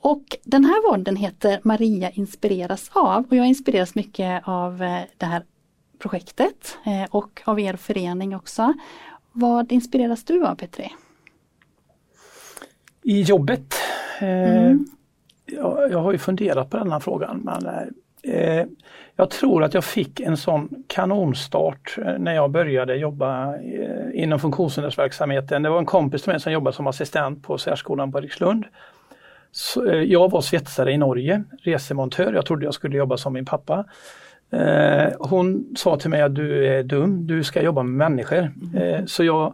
Och 0.02 0.38
den 0.44 0.66
här 0.66 0.92
podden 0.92 1.16
heter 1.16 1.60
Maria 1.64 2.10
inspireras 2.10 2.92
av 2.94 3.26
och 3.30 3.36
jag 3.36 3.48
inspireras 3.48 3.96
mycket 3.96 4.48
av 4.48 4.84
eh, 4.84 5.02
det 5.18 5.26
här 5.26 5.44
projektet 6.00 6.78
eh, 6.86 7.04
och 7.10 7.42
av 7.46 7.60
er 7.60 7.76
förening 7.76 8.36
också. 8.36 8.74
Vad 9.32 9.72
inspireras 9.72 10.24
du 10.24 10.46
av 10.46 10.56
Petri? 10.56 10.94
I 13.04 13.22
jobbet 13.22 13.76
Mm. 14.22 14.86
Jag, 15.46 15.92
jag, 15.92 16.00
har 16.00 16.12
ju 16.12 16.18
funderat 16.18 16.70
på 16.70 16.78
den 16.78 16.92
här 16.92 17.00
frågan 17.00 17.42
men 17.44 17.66
eh, 18.24 18.66
jag 19.16 19.30
tror 19.30 19.64
att 19.64 19.74
jag 19.74 19.84
fick 19.84 20.20
en 20.20 20.38
sån 20.38 20.84
kanonstart 20.88 21.98
eh, 22.06 22.14
när 22.20 22.36
jag 22.36 22.52
började 22.52 22.96
jobba 22.96 23.56
eh, 23.56 24.24
inom 24.24 24.40
funktionshindersverksamheten. 24.40 25.64
Det 25.64 25.70
var 25.70 25.80
en 25.80 25.86
kompis 25.86 26.22
till 26.22 26.32
mig 26.32 26.40
som 26.40 26.52
jobbade 26.52 26.76
som 26.76 26.88
assistent 26.88 27.44
på 27.44 27.58
särskolan 27.58 28.12
på 28.12 28.20
Rikslund. 28.20 28.66
Så, 29.52 29.90
eh, 29.90 30.02
jag 30.02 30.32
var 30.32 30.42
svetsare 30.42 30.92
i 30.92 30.98
Norge, 30.98 31.44
resemontör. 31.62 32.34
Jag 32.34 32.46
trodde 32.46 32.66
jag 32.66 32.74
skulle 32.74 32.98
jobba 32.98 33.18
som 33.18 33.34
min 33.34 33.46
pappa. 33.46 33.86
Eh, 34.52 35.14
hon 35.20 35.76
sa 35.78 35.98
till 35.98 36.10
mig 36.10 36.22
att 36.22 36.36
du 36.36 36.68
är 36.68 36.84
dum, 36.84 37.28
du 37.28 37.44
ska 37.44 37.62
jobba 37.62 37.84
med 37.84 38.10
människor. 38.10 38.52
Mm. 38.74 38.76
Eh, 38.76 39.06
så 39.06 39.24
jag 39.24 39.54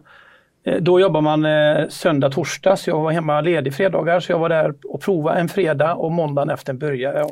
då 0.80 1.00
jobbar 1.00 1.20
man 1.20 1.44
eh, 1.44 1.88
söndag, 1.88 2.30
torsdag, 2.30 2.76
så 2.76 2.90
jag 2.90 3.00
var 3.00 3.10
hemma 3.10 3.40
ledig 3.40 3.74
fredagar 3.74 4.20
så 4.20 4.32
jag 4.32 4.38
var 4.38 4.48
där 4.48 4.74
och 4.84 5.00
provade 5.00 5.40
en 5.40 5.48
fredag 5.48 5.94
och 5.94 6.12
måndagen 6.12 6.50
efter 6.50 6.72
började 6.72 7.18
jag. 7.18 7.30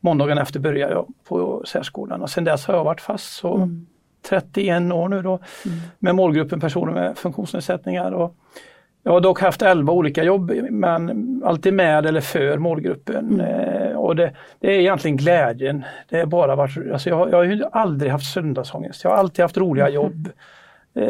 Måndagen 0.00 0.38
efter 0.38 0.60
började 0.60 0.92
jag 0.92 1.06
på 1.28 1.62
särskolan 1.66 2.22
och 2.22 2.30
sen 2.30 2.44
dess 2.44 2.66
har 2.66 2.74
jag 2.74 2.84
varit 2.84 3.00
fast 3.00 3.32
så 3.32 3.54
mm. 3.54 3.86
31 4.28 4.92
år 4.92 5.08
nu 5.08 5.22
då 5.22 5.38
mm. 5.66 5.78
med 5.98 6.14
målgruppen 6.14 6.60
personer 6.60 6.92
med 6.92 7.18
funktionsnedsättningar. 7.18 8.12
Och 8.12 8.34
jag 9.02 9.12
har 9.12 9.20
dock 9.20 9.40
haft 9.40 9.62
11 9.62 9.92
olika 9.92 10.24
jobb 10.24 10.52
men 10.70 11.42
alltid 11.44 11.74
med 11.74 12.06
eller 12.06 12.20
för 12.20 12.58
målgruppen. 12.58 13.40
Mm. 13.40 13.40
Eh, 13.40 13.96
och 13.96 14.16
det, 14.16 14.32
det, 14.60 14.74
är 14.74 14.80
egentligen 14.80 15.16
glädjen. 15.16 15.84
Det 16.08 16.20
är 16.20 16.26
bara 16.26 16.56
varit, 16.56 16.92
alltså 16.92 17.08
jag, 17.08 17.30
jag 17.30 17.36
har 17.36 17.68
aldrig 17.72 18.12
haft 18.12 18.32
söndagsångest. 18.32 19.04
Jag 19.04 19.10
har 19.10 19.18
alltid 19.18 19.42
haft 19.42 19.56
roliga 19.56 19.88
jobb. 19.88 20.28
Eh, 20.94 21.04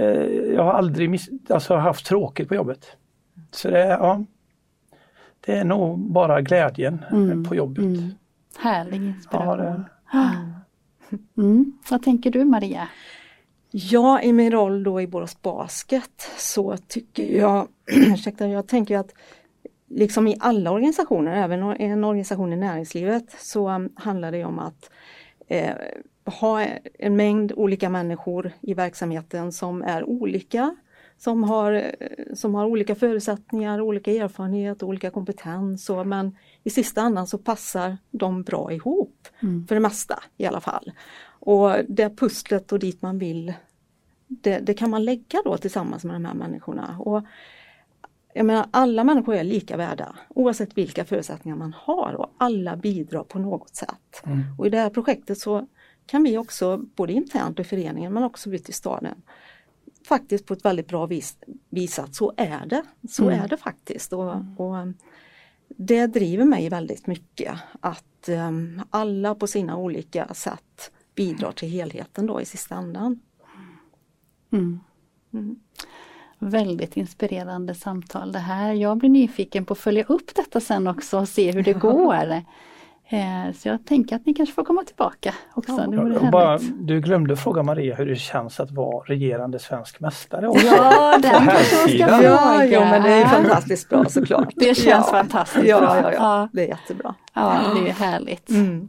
jag 0.55 0.65
har 0.65 0.73
aldrig 0.73 1.11
miss, 1.11 1.29
alltså 1.49 1.77
haft 1.77 2.07
tråkigt 2.07 2.49
på 2.49 2.55
jobbet. 2.55 2.87
Så 3.51 3.71
det, 3.71 3.87
ja, 3.87 4.25
det 5.41 5.53
är 5.53 5.65
nog 5.65 5.99
bara 5.99 6.41
glädjen 6.41 7.05
mm. 7.13 7.45
på 7.45 7.55
jobbet. 7.55 7.85
Mm. 7.85 8.11
Härlig 8.59 9.03
inspiration. 9.03 9.85
Ja, 10.13 10.31
mm. 11.37 11.73
Vad 11.91 12.03
tänker 12.03 12.31
du 12.31 12.45
Maria? 12.45 12.89
Ja, 13.71 14.23
i 14.23 14.33
min 14.33 14.51
roll 14.51 14.83
då 14.83 15.01
i 15.01 15.07
Borås 15.07 15.43
Basket 15.43 16.31
så 16.39 16.77
tycker 16.77 17.39
jag, 17.39 17.69
ursäkta, 17.87 18.49
jag 18.49 18.69
tänker 18.69 18.99
att 18.99 19.15
liksom 19.89 20.27
i 20.27 20.37
alla 20.41 20.71
organisationer, 20.71 21.37
även 21.37 21.63
en 21.63 22.05
organisation 22.05 22.53
i 22.53 22.57
näringslivet, 22.57 23.25
så 23.39 23.89
handlar 23.95 24.33
det 24.33 24.45
om 24.45 24.59
att 24.59 24.91
eh, 25.49 25.75
ha 26.33 26.63
en 26.99 27.17
mängd 27.17 27.53
olika 27.57 27.91
människor 27.91 28.53
i 28.61 28.75
verksamheten 28.75 29.53
som 29.53 29.83
är 29.83 30.05
olika, 30.05 30.77
som 31.19 31.45
har, 31.45 31.93
som 32.35 32.55
har 32.55 32.67
olika 32.67 32.95
förutsättningar, 32.95 33.81
olika 33.81 34.13
erfarenhet, 34.13 34.83
olika 34.83 35.11
kompetens. 35.11 35.91
Och, 35.91 36.07
men 36.07 36.37
i 36.65 36.71
sista 36.71 37.03
andan 37.03 37.27
så 37.27 37.39
passar 37.39 37.99
de 38.11 38.43
bra 38.43 38.73
ihop, 38.73 39.29
mm. 39.43 39.67
för 39.67 39.75
det 39.75 39.81
mesta 39.81 40.23
i 40.37 40.47
alla 40.47 40.61
fall. 40.61 40.93
Och 41.25 41.73
det 41.89 42.17
pusslet 42.17 42.73
och 42.73 42.79
dit 42.79 43.03
man 43.03 43.19
vill, 43.19 43.53
det, 44.27 44.59
det, 44.59 44.75
kan 44.75 44.91
man 44.91 45.05
lägga 45.05 45.43
då 45.45 45.57
tillsammans 45.57 46.05
med 46.05 46.15
de 46.15 46.25
här 46.25 46.35
människorna. 46.35 46.97
Och 46.99 47.25
jag 48.35 48.47
menar, 48.47 48.67
alla 48.71 49.05
människor 49.05 49.35
är 49.35 49.45
lika 49.45 49.77
värda 49.77 50.17
oavsett 50.29 50.79
vilka 50.79 51.05
förutsättningar 51.05 51.57
man 51.57 51.75
har 51.77 52.15
och 52.15 52.35
alla 52.39 52.77
bidrar 52.77 53.25
på 53.25 53.39
något 53.39 53.77
sätt. 53.77 54.23
Mm. 54.25 54.43
Och 54.59 54.67
i 54.67 54.71
det 54.71 54.79
här 54.79 54.91
projektet 54.91 55.39
så 55.39 55.67
kan 56.11 56.23
vi 56.23 56.39
också, 56.39 56.77
både 56.77 57.13
internt 57.13 57.61
i 57.61 57.65
föreningen 57.65 58.13
men 58.13 58.23
också 58.23 58.51
ute 58.51 58.71
i 58.71 58.75
staden, 58.75 59.23
faktiskt 60.09 60.47
på 60.47 60.55
ett 60.55 60.65
väldigt 60.65 60.89
bra 60.89 61.07
vis 61.07 61.37
visa 61.69 62.03
att 62.03 62.15
så 62.15 62.33
är 62.37 62.67
det. 62.67 62.83
Så 63.09 63.29
mm. 63.29 63.41
är 63.41 63.49
det 63.49 63.57
faktiskt. 63.57 64.13
Och, 64.13 64.35
och, 64.57 64.77
det 65.69 66.07
driver 66.07 66.45
mig 66.45 66.69
väldigt 66.69 67.07
mycket 67.07 67.55
att 67.81 68.29
um, 68.29 68.83
alla 68.91 69.35
på 69.35 69.47
sina 69.47 69.77
olika 69.77 70.35
sätt 70.35 70.93
bidrar 71.15 71.53
till 71.53 71.69
helheten 71.69 72.27
då 72.27 72.41
i 72.41 72.45
sista 72.45 72.75
andan. 72.75 73.21
Mm. 74.53 74.81
Mm. 75.33 75.61
Väldigt 76.39 76.97
inspirerande 76.97 77.75
samtal 77.75 78.33
det 78.33 78.39
här. 78.39 78.73
Jag 78.73 78.97
blir 78.97 79.11
nyfiken 79.11 79.65
på 79.65 79.73
att 79.73 79.79
följa 79.79 80.05
upp 80.05 80.35
detta 80.35 80.61
sen 80.61 80.87
också 80.87 81.19
och 81.19 81.29
se 81.29 81.53
hur 81.53 81.63
det 81.63 81.73
går. 81.73 82.43
Eh, 83.13 83.53
så 83.55 83.69
jag 83.69 83.87
tänker 83.87 84.17
att 84.17 84.27
ni 84.27 84.35
kanske 84.35 84.55
får 84.55 84.65
komma 84.65 84.85
tillbaka 84.85 85.35
också. 85.55 85.73
Ja, 85.73 86.03
det 86.03 86.31
bara, 86.31 86.59
du 86.59 87.01
glömde 87.01 87.37
fråga 87.37 87.63
Maria 87.63 87.95
hur 87.95 88.07
det 88.07 88.17
känns 88.17 88.61
att 88.61 88.71
vara 88.71 89.05
regerande 89.05 89.59
svensk 89.59 90.01
mästare. 90.01 90.49
Också. 90.49 90.67
Ja, 90.67 91.19
den 91.23 91.31
kanske 91.31 91.65
ska 91.65 91.97
ja, 91.97 92.65
ja, 92.65 92.81
men 92.81 93.03
det 93.03 93.11
är 93.11 93.27
fantastiskt 93.27 93.89
bra 93.89 94.05
såklart. 94.05 94.53
Det 94.57 94.75
känns 94.75 94.87
ja. 94.87 95.03
fantastiskt 95.03 95.67
ja, 95.67 95.81
bra. 95.81 95.97
Ja, 96.03 96.13
ja, 96.13 96.49
det 96.53 96.65
är 96.65 96.69
jättebra. 96.69 97.15
Ja, 97.35 97.61
det 97.75 97.91
är 97.91 97.93
härligt. 97.93 98.51
Mm. 98.51 98.89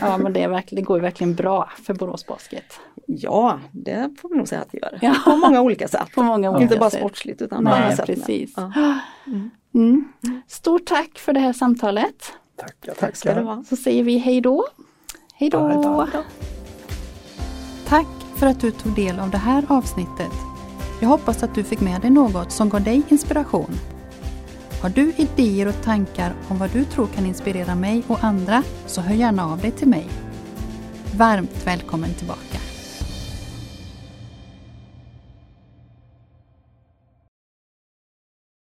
Ja, 0.00 0.18
men 0.18 0.32
det, 0.32 0.42
är 0.42 0.48
verkligen, 0.48 0.82
det 0.82 0.86
går 0.86 0.96
ju 0.96 1.02
verkligen 1.02 1.34
bra 1.34 1.70
för 1.82 1.94
Borås 1.94 2.26
Basket. 2.26 2.80
Ja, 3.06 3.58
det 3.70 4.10
får 4.20 4.28
vi 4.28 4.36
nog 4.36 4.48
säga 4.48 4.60
att 4.60 4.72
det 4.72 4.78
gör. 4.78 4.98
Ja. 5.00 5.14
På 5.24 5.36
många 5.36 5.60
olika 5.60 5.88
sätt. 5.88 6.08
På 6.14 6.22
många 6.22 6.50
olika 6.50 6.62
Inte 6.62 6.76
bara 6.76 6.90
sätt. 6.90 7.00
sportsligt 7.00 7.42
utan 7.42 7.64
på 7.64 7.70
många 7.70 7.96
sätt. 7.96 8.06
Precis. 8.06 8.52
Ja. 8.56 8.72
Mm. 9.26 9.50
Mm. 9.74 10.12
Stort 10.46 10.86
tack 10.86 11.18
för 11.18 11.32
det 11.32 11.40
här 11.40 11.52
samtalet. 11.52 12.32
Tackar, 12.56 12.94
Tack 12.94 13.16
ska 13.16 13.34
du 13.34 13.42
ha. 13.42 13.64
Så 13.68 13.76
säger 13.76 14.02
vi 14.02 14.18
hej 14.18 14.40
då. 14.40 14.66
Hej 15.34 15.50
då. 15.50 16.08
Tack 17.86 18.06
för 18.36 18.46
att 18.46 18.60
du 18.60 18.70
tog 18.70 18.94
del 18.94 19.20
av 19.20 19.30
det 19.30 19.38
här 19.38 19.64
avsnittet. 19.68 20.32
Jag 21.00 21.08
hoppas 21.08 21.42
att 21.42 21.54
du 21.54 21.64
fick 21.64 21.80
med 21.80 22.00
dig 22.00 22.10
något 22.10 22.52
som 22.52 22.68
gav 22.68 22.82
dig 22.82 23.02
inspiration. 23.08 23.70
Har 24.82 24.88
du 24.88 25.12
idéer 25.16 25.68
och 25.68 25.82
tankar 25.82 26.34
om 26.48 26.58
vad 26.58 26.70
du 26.70 26.84
tror 26.84 27.06
kan 27.06 27.26
inspirera 27.26 27.74
mig 27.74 28.02
och 28.08 28.24
andra 28.24 28.62
så 28.86 29.00
hör 29.00 29.14
gärna 29.14 29.52
av 29.52 29.58
dig 29.58 29.70
till 29.70 29.88
mig. 29.88 30.08
Varmt 31.16 31.66
välkommen 31.66 32.14
tillbaka! 32.14 32.71